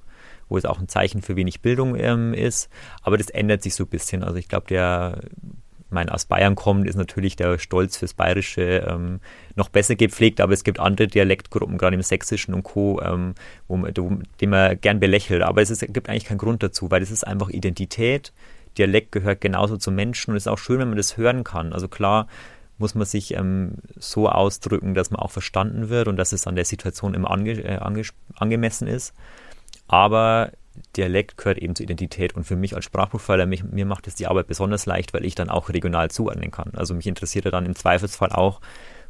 wo 0.55 0.59
es 0.59 0.65
auch 0.65 0.79
ein 0.79 0.87
Zeichen 0.87 1.21
für 1.21 1.35
wenig 1.35 1.63
Bildung 1.63 1.97
ähm, 1.97 2.33
ist. 2.33 2.71
Aber 3.03 3.19
das 3.19 3.29
ändert 3.29 3.65
sich 3.65 3.75
so 3.75 3.85
ein 3.85 3.89
bisschen. 3.89 4.23
Also 4.23 4.37
ich 4.37 4.47
glaube, 4.47 4.69
der, 4.69 5.19
mein 5.91 6.09
aus 6.09 6.27
Bayern 6.27 6.55
kommt, 6.55 6.87
ist 6.89 6.95
natürlich 6.95 7.35
der 7.35 7.59
Stolz 7.59 7.97
fürs 7.97 8.15
Bayerische 8.15 8.87
ähm, 8.89 9.19
noch 9.57 9.69
besser 9.69 9.97
gepflegt, 9.97 10.41
aber 10.41 10.53
es 10.53 10.63
gibt 10.63 10.79
andere 10.79 11.09
Dialektgruppen, 11.09 11.77
gerade 11.77 11.97
im 11.97 12.03
Sächsischen 12.03 12.55
und 12.55 12.63
Co., 12.63 13.01
ähm, 13.03 13.35
wo 13.67 13.77
man, 13.77 13.93
den 13.93 14.51
man 14.51 14.81
gern 14.81 15.01
belächelt. 15.01 15.43
Aber 15.43 15.61
es 15.61 15.71
ist, 15.71 15.81
gibt 15.93 16.09
eigentlich 16.09 16.27
keinen 16.27 16.39
Grund 16.39 16.63
dazu, 16.63 16.93
weil 16.93 17.03
es 17.03 17.11
ist 17.11 17.27
einfach 17.27 17.51
Identität. 17.51 18.33
Dialekt 18.79 19.11
gehört 19.11 19.41
genauso 19.41 19.77
zum 19.77 19.97
Menschen 19.97 20.31
und 20.31 20.37
es 20.37 20.45
ist 20.45 20.49
auch 20.53 20.59
schön, 20.59 20.79
wenn 20.79 20.89
man 20.89 20.97
das 20.97 21.17
hören 21.17 21.43
kann. 21.43 21.73
Also 21.73 21.89
klar, 21.89 22.29
muss 22.79 22.95
man 22.95 23.07
sich 23.07 23.35
ähm, 23.35 23.79
so 23.97 24.29
ausdrücken, 24.29 24.95
dass 24.95 25.11
man 25.11 25.21
auch 25.21 25.31
verstanden 25.31 25.89
wird 25.89 26.09
und 26.09 26.17
dass 26.17 26.33
es 26.33 26.47
an 26.47 26.57
der 26.57 26.65
Situation 26.65 27.15
immer 27.15 27.31
ange, 27.31 27.53
äh, 27.53 27.77
ange, 27.77 28.03
angemessen 28.37 28.87
ist. 28.87 29.15
Aber 29.87 30.51
Dialekt 30.97 31.37
gehört 31.37 31.59
eben 31.59 31.75
zur 31.75 31.85
Identität 31.85 32.35
und 32.35 32.45
für 32.45 32.57
mich 32.57 32.75
als 32.75 32.85
Sprachprofiler, 32.85 33.47
mich, 33.47 33.65
mir 33.65 33.87
macht 33.87 34.07
es 34.07 34.15
die 34.15 34.27
Arbeit 34.27 34.47
besonders 34.47 34.87
leicht, 34.87 35.15
weil 35.15 35.25
ich 35.25 35.35
dann 35.35 35.51
auch 35.51 35.69
regional 35.69 36.11
zuordnen 36.11 36.51
kann. 36.51 36.73
Also 36.75 36.95
mich 36.95 37.07
interessiert 37.07 37.47
dann 37.47 37.67
im 37.67 37.77
Zweifelsfall 37.77 38.33
auch, 38.33 38.61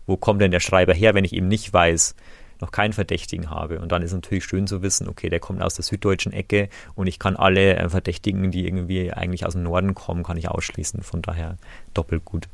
wo 0.07 0.17
kommt 0.17 0.41
denn 0.41 0.51
der 0.51 0.61
Schreiber 0.61 0.93
her, 0.93 1.15
wenn 1.15 1.25
ich 1.25 1.33
eben 1.33 1.49
nicht 1.49 1.73
weiß, 1.73 2.15
noch 2.61 2.71
keinen 2.71 2.93
Verdächtigen 2.93 3.51
habe. 3.51 3.81
Und 3.81 3.93
dann 3.93 4.03
ist 4.03 4.13
natürlich 4.13 4.45
schön 4.45 4.67
zu 4.67 4.83
wissen, 4.83 5.09
okay, 5.09 5.29
der 5.29 5.41
kommt 5.41 5.63
aus 5.63 5.75
der 5.75 5.85
süddeutschen 5.85 6.33
Ecke 6.33 6.69
und 6.95 7.07
ich 7.07 7.19
kann 7.19 7.37
alle 7.37 7.77
äh, 7.77 7.89
Verdächtigen, 7.89 8.51
die 8.51 8.67
irgendwie 8.67 9.13
eigentlich 9.13 9.47
aus 9.47 9.55
dem 9.55 9.63
Norden 9.63 9.95
kommen, 9.95 10.23
kann 10.23 10.37
ich 10.37 10.49
ausschließen. 10.49 11.03
Von 11.03 11.23
daher 11.23 11.57
doppelt 11.95 12.25
gut. 12.25 12.49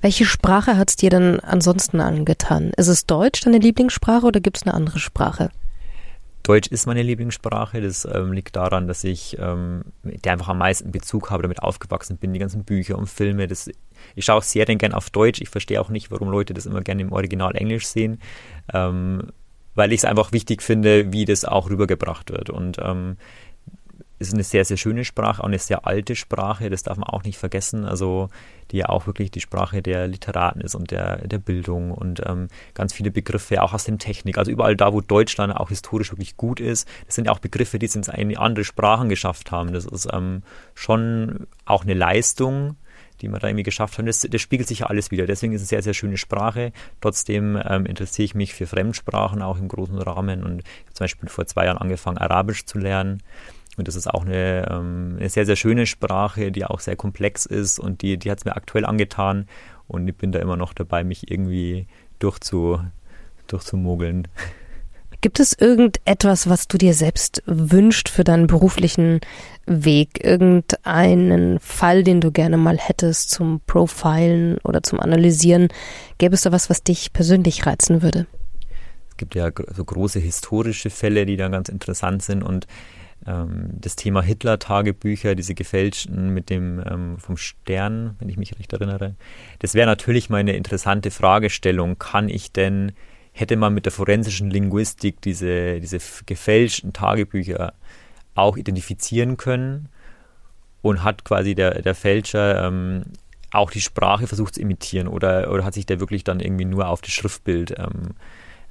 Welche 0.00 0.24
Sprache 0.24 0.76
hat 0.76 0.90
es 0.90 0.96
dir 0.96 1.10
dann 1.10 1.40
ansonsten 1.40 2.00
angetan? 2.00 2.72
Ist 2.76 2.88
es 2.88 3.06
Deutsch 3.06 3.40
deine 3.40 3.58
Lieblingssprache 3.58 4.26
oder 4.26 4.40
gibt 4.40 4.58
es 4.58 4.62
eine 4.64 4.74
andere 4.74 4.98
Sprache? 4.98 5.50
Deutsch 6.42 6.68
ist 6.68 6.86
meine 6.86 7.02
Lieblingssprache. 7.02 7.80
Das 7.80 8.04
ähm, 8.04 8.32
liegt 8.32 8.56
daran, 8.56 8.88
dass 8.88 9.04
ich 9.04 9.36
ähm, 9.38 9.82
der 10.02 10.32
einfach 10.32 10.48
am 10.48 10.58
meisten 10.58 10.90
Bezug 10.90 11.30
habe, 11.30 11.42
damit 11.42 11.62
aufgewachsen 11.62 12.16
bin. 12.16 12.32
Die 12.32 12.40
ganzen 12.40 12.64
Bücher 12.64 12.98
und 12.98 13.08
Filme. 13.08 13.46
Das, 13.46 13.70
ich 14.14 14.24
schaue 14.24 14.38
auch 14.38 14.42
Serien 14.42 14.78
gern 14.78 14.92
auf 14.92 15.10
Deutsch. 15.10 15.40
Ich 15.40 15.48
verstehe 15.48 15.80
auch 15.80 15.88
nicht, 15.88 16.10
warum 16.10 16.28
Leute 16.28 16.54
das 16.54 16.66
immer 16.66 16.80
gerne 16.80 17.02
im 17.02 17.12
Original 17.12 17.54
Englisch 17.54 17.86
sehen. 17.86 18.20
Ähm, 18.72 19.28
weil 19.74 19.92
ich 19.92 20.00
es 20.00 20.04
einfach 20.04 20.32
wichtig 20.32 20.62
finde, 20.62 21.12
wie 21.12 21.24
das 21.24 21.44
auch 21.44 21.70
rübergebracht 21.70 22.30
wird. 22.30 22.50
Und 22.50 22.78
ähm, 22.82 23.16
ist 24.28 24.34
eine 24.34 24.42
sehr, 24.42 24.64
sehr 24.64 24.76
schöne 24.76 25.04
Sprache, 25.04 25.42
auch 25.42 25.46
eine 25.46 25.58
sehr 25.58 25.86
alte 25.86 26.16
Sprache, 26.16 26.70
das 26.70 26.82
darf 26.82 26.96
man 26.96 27.08
auch 27.08 27.24
nicht 27.24 27.38
vergessen, 27.38 27.84
also 27.84 28.28
die 28.70 28.78
ja 28.78 28.88
auch 28.88 29.06
wirklich 29.06 29.30
die 29.30 29.40
Sprache 29.40 29.82
der 29.82 30.08
Literaten 30.08 30.60
ist 30.60 30.74
und 30.74 30.90
der, 30.90 31.26
der 31.26 31.38
Bildung 31.38 31.90
und 31.92 32.22
ähm, 32.26 32.48
ganz 32.74 32.92
viele 32.92 33.10
Begriffe 33.10 33.62
auch 33.62 33.74
aus 33.74 33.84
dem 33.84 33.98
Technik, 33.98 34.38
also 34.38 34.50
überall 34.50 34.76
da, 34.76 34.92
wo 34.92 35.00
Deutschland 35.00 35.54
auch 35.54 35.68
historisch 35.68 36.10
wirklich 36.12 36.36
gut 36.36 36.60
ist, 36.60 36.88
das 37.06 37.14
sind 37.14 37.26
ja 37.26 37.32
auch 37.32 37.38
Begriffe, 37.38 37.78
die 37.78 37.86
es 37.86 37.94
in 37.94 38.36
andere 38.36 38.64
Sprachen 38.64 39.08
geschafft 39.08 39.50
haben, 39.50 39.72
das 39.72 39.84
ist 39.84 40.08
ähm, 40.12 40.42
schon 40.74 41.46
auch 41.64 41.82
eine 41.84 41.94
Leistung, 41.94 42.76
die 43.22 43.28
wir 43.28 43.38
da 43.38 43.46
irgendwie 43.48 43.62
geschafft 43.62 43.98
haben. 43.98 44.06
Das, 44.06 44.20
das, 44.20 44.40
spiegelt 44.40 44.68
sich 44.68 44.80
ja 44.80 44.86
alles 44.86 45.10
wieder. 45.10 45.26
Deswegen 45.26 45.52
ist 45.52 45.62
es 45.62 45.72
eine 45.72 45.76
sehr, 45.76 45.82
sehr 45.82 45.94
schöne 45.94 46.16
Sprache. 46.16 46.72
Trotzdem 47.00 47.60
ähm, 47.64 47.86
interessiere 47.86 48.24
ich 48.24 48.34
mich 48.34 48.52
für 48.52 48.66
Fremdsprachen 48.66 49.42
auch 49.42 49.58
im 49.58 49.68
großen 49.68 49.98
Rahmen 49.98 50.42
und 50.42 50.60
ich 50.60 50.66
habe 50.86 50.94
zum 50.94 51.04
Beispiel 51.04 51.28
vor 51.28 51.46
zwei 51.46 51.66
Jahren 51.66 51.78
angefangen, 51.78 52.18
Arabisch 52.18 52.66
zu 52.66 52.78
lernen. 52.78 53.22
Und 53.76 53.88
das 53.88 53.96
ist 53.96 54.06
auch 54.06 54.24
eine, 54.24 54.68
ähm, 54.70 55.16
eine 55.18 55.28
sehr, 55.28 55.46
sehr 55.46 55.56
schöne 55.56 55.86
Sprache, 55.86 56.52
die 56.52 56.64
auch 56.64 56.80
sehr 56.80 56.96
komplex 56.96 57.46
ist 57.46 57.78
und 57.78 58.02
die, 58.02 58.18
die 58.18 58.30
hat 58.30 58.38
es 58.38 58.44
mir 58.44 58.56
aktuell 58.56 58.84
angetan. 58.84 59.46
Und 59.88 60.06
ich 60.08 60.16
bin 60.16 60.32
da 60.32 60.38
immer 60.38 60.56
noch 60.56 60.74
dabei, 60.74 61.04
mich 61.04 61.30
irgendwie 61.30 61.86
durchzu, 62.18 62.80
durchzumogeln. 63.46 64.28
Gibt 65.22 65.38
es 65.38 65.56
irgendetwas, 65.56 66.48
was 66.48 66.66
du 66.66 66.78
dir 66.78 66.94
selbst 66.94 67.44
wünscht 67.46 68.08
für 68.08 68.24
deinen 68.24 68.48
beruflichen 68.48 69.20
Weg? 69.66 70.24
Irgendeinen 70.24 71.60
Fall, 71.60 72.02
den 72.02 72.20
du 72.20 72.32
gerne 72.32 72.56
mal 72.56 72.76
hättest 72.76 73.30
zum 73.30 73.60
Profilen 73.66 74.58
oder 74.64 74.82
zum 74.82 74.98
Analysieren? 74.98 75.68
Gäbe 76.18 76.34
es 76.34 76.42
da 76.42 76.50
was, 76.50 76.70
was 76.70 76.82
dich 76.82 77.12
persönlich 77.12 77.66
reizen 77.66 78.02
würde? 78.02 78.26
Es 79.10 79.16
gibt 79.16 79.36
ja 79.36 79.48
so 79.72 79.84
große 79.84 80.18
historische 80.18 80.90
Fälle, 80.90 81.24
die 81.24 81.36
da 81.36 81.48
ganz 81.48 81.68
interessant 81.68 82.24
sind 82.24 82.42
und 82.42 82.66
das 83.24 83.96
Thema 83.96 84.22
Hitler-Tagebücher, 84.22 85.34
diese 85.34 85.54
gefälschten 85.54 86.30
mit 86.30 86.50
dem 86.50 86.82
ähm, 86.84 87.18
vom 87.18 87.36
Stern, 87.36 88.16
wenn 88.18 88.28
ich 88.28 88.36
mich 88.36 88.58
recht 88.58 88.72
erinnere. 88.72 89.14
Das 89.60 89.74
wäre 89.74 89.86
natürlich 89.86 90.28
mal 90.28 90.38
eine 90.38 90.56
interessante 90.56 91.10
Fragestellung. 91.10 91.98
Kann 91.98 92.28
ich 92.28 92.52
denn, 92.52 92.92
hätte 93.32 93.56
man 93.56 93.74
mit 93.74 93.84
der 93.84 93.92
forensischen 93.92 94.50
Linguistik 94.50 95.20
diese, 95.20 95.80
diese 95.80 95.98
gefälschten 96.26 96.92
Tagebücher 96.92 97.74
auch 98.34 98.56
identifizieren 98.56 99.36
können? 99.36 99.88
Und 100.80 101.04
hat 101.04 101.24
quasi 101.24 101.54
der, 101.54 101.80
der 101.80 101.94
Fälscher 101.94 102.66
ähm, 102.66 103.04
auch 103.52 103.70
die 103.70 103.80
Sprache 103.80 104.26
versucht 104.26 104.56
zu 104.56 104.60
imitieren 104.60 105.06
oder, 105.06 105.52
oder 105.52 105.64
hat 105.64 105.74
sich 105.74 105.86
der 105.86 106.00
wirklich 106.00 106.24
dann 106.24 106.40
irgendwie 106.40 106.64
nur 106.64 106.88
auf 106.88 107.02
das 107.02 107.12
Schriftbild 107.12 107.78
ähm, 107.78 108.16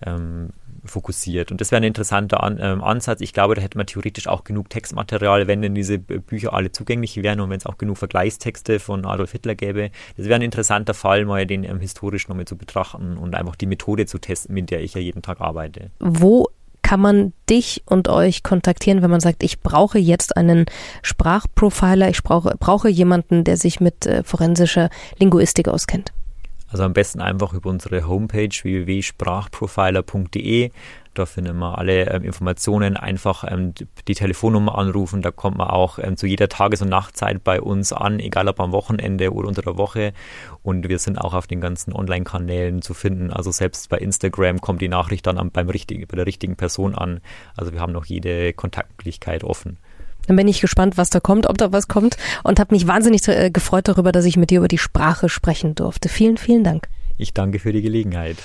ähm, 0.05 0.49
fokussiert. 0.85 1.51
Und 1.51 1.61
das 1.61 1.71
wäre 1.71 1.81
ein 1.81 1.85
interessanter 1.85 2.43
An 2.43 2.57
ähm, 2.59 2.83
Ansatz. 2.83 3.21
Ich 3.21 3.33
glaube, 3.33 3.55
da 3.55 3.61
hätte 3.61 3.77
man 3.77 3.87
theoretisch 3.87 4.27
auch 4.27 4.43
genug 4.43 4.69
Textmaterial, 4.69 5.47
wenn 5.47 5.61
denn 5.61 5.75
diese 5.75 5.99
Bücher 5.99 6.53
alle 6.53 6.71
zugänglich 6.71 7.17
wären 7.17 7.39
und 7.39 7.49
wenn 7.49 7.57
es 7.57 7.65
auch 7.65 7.77
genug 7.77 7.97
Vergleichstexte 7.97 8.79
von 8.79 9.05
Adolf 9.05 9.31
Hitler 9.31 9.55
gäbe. 9.55 9.91
Das 10.17 10.25
wäre 10.25 10.35
ein 10.35 10.41
interessanter 10.41 10.93
Fall, 10.93 11.25
mal 11.25 11.45
den 11.45 11.63
ähm, 11.63 11.79
historisch 11.79 12.27
nochmal 12.27 12.45
zu 12.45 12.57
betrachten 12.57 13.17
und 13.17 13.35
einfach 13.35 13.55
die 13.55 13.67
Methode 13.67 14.05
zu 14.05 14.17
testen, 14.17 14.55
mit 14.55 14.71
der 14.71 14.81
ich 14.81 14.93
ja 14.93 15.01
jeden 15.01 15.21
Tag 15.21 15.41
arbeite. 15.41 15.91
Wo 15.99 16.47
kann 16.81 16.99
man 16.99 17.33
dich 17.49 17.83
und 17.85 18.09
euch 18.09 18.43
kontaktieren, 18.43 19.01
wenn 19.01 19.11
man 19.11 19.19
sagt, 19.19 19.43
ich 19.43 19.61
brauche 19.61 19.99
jetzt 19.99 20.35
einen 20.35 20.65
Sprachprofiler, 21.03 22.09
ich 22.09 22.23
brauche, 22.23 22.55
brauche 22.59 22.89
jemanden, 22.89 23.43
der 23.43 23.55
sich 23.55 23.79
mit 23.79 24.05
äh, 24.05 24.23
forensischer 24.23 24.89
Linguistik 25.19 25.67
auskennt? 25.67 26.11
Also 26.71 26.83
am 26.83 26.93
besten 26.93 27.19
einfach 27.19 27.53
über 27.53 27.69
unsere 27.69 28.07
Homepage 28.07 28.49
www.sprachprofiler.de. 28.49 30.71
Da 31.13 31.25
finden 31.25 31.57
wir 31.57 31.77
alle 31.77 32.09
ähm, 32.09 32.23
Informationen. 32.23 32.95
Einfach 32.95 33.43
ähm, 33.45 33.73
die 34.07 34.13
Telefonnummer 34.13 34.77
anrufen. 34.77 35.21
Da 35.21 35.31
kommt 35.31 35.57
man 35.57 35.67
auch 35.67 35.99
ähm, 35.99 36.15
zu 36.15 36.27
jeder 36.27 36.47
Tages- 36.47 36.81
und 36.81 36.87
Nachtzeit 36.87 37.43
bei 37.43 37.61
uns 37.61 37.91
an, 37.91 38.21
egal 38.21 38.47
ob 38.47 38.61
am 38.61 38.71
Wochenende 38.71 39.33
oder 39.33 39.49
unter 39.49 39.61
der 39.61 39.77
Woche. 39.77 40.13
Und 40.63 40.87
wir 40.87 40.99
sind 40.99 41.17
auch 41.17 41.33
auf 41.33 41.47
den 41.47 41.59
ganzen 41.59 41.91
Online-Kanälen 41.91 42.81
zu 42.81 42.93
finden. 42.93 43.31
Also 43.31 43.51
selbst 43.51 43.89
bei 43.89 43.97
Instagram 43.97 44.61
kommt 44.61 44.81
die 44.81 44.87
Nachricht 44.87 45.27
dann 45.27 45.51
beim 45.51 45.69
richtigen, 45.69 46.07
bei 46.07 46.15
der 46.15 46.25
richtigen 46.25 46.55
Person 46.55 46.95
an. 46.95 47.19
Also 47.57 47.73
wir 47.73 47.81
haben 47.81 47.91
noch 47.91 48.05
jede 48.05 48.53
Kontaktmöglichkeit 48.53 49.43
offen. 49.43 49.77
Dann 50.31 50.37
bin 50.37 50.47
ich 50.47 50.61
gespannt, 50.61 50.95
was 50.95 51.09
da 51.09 51.19
kommt, 51.19 51.45
ob 51.45 51.57
da 51.57 51.73
was 51.73 51.89
kommt 51.89 52.15
und 52.45 52.61
habe 52.61 52.73
mich 52.73 52.87
wahnsinnig 52.87 53.27
äh, 53.27 53.51
gefreut 53.51 53.89
darüber, 53.89 54.13
dass 54.13 54.23
ich 54.23 54.37
mit 54.37 54.49
dir 54.49 54.59
über 54.59 54.69
die 54.69 54.77
Sprache 54.77 55.27
sprechen 55.27 55.75
durfte. 55.75 56.07
Vielen, 56.07 56.37
vielen 56.37 56.63
Dank. 56.63 56.87
Ich 57.17 57.33
danke 57.33 57.59
für 57.59 57.73
die 57.73 57.81
Gelegenheit. 57.81 58.37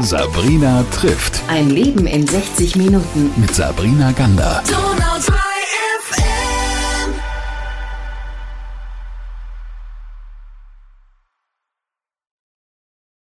Sabrina 0.00 0.84
trifft. 0.92 1.40
Ein 1.48 1.70
Leben 1.70 2.06
in 2.06 2.26
60 2.26 2.76
Minuten. 2.76 3.30
Mit 3.40 3.54
Sabrina 3.54 4.12
Gander. 4.12 4.62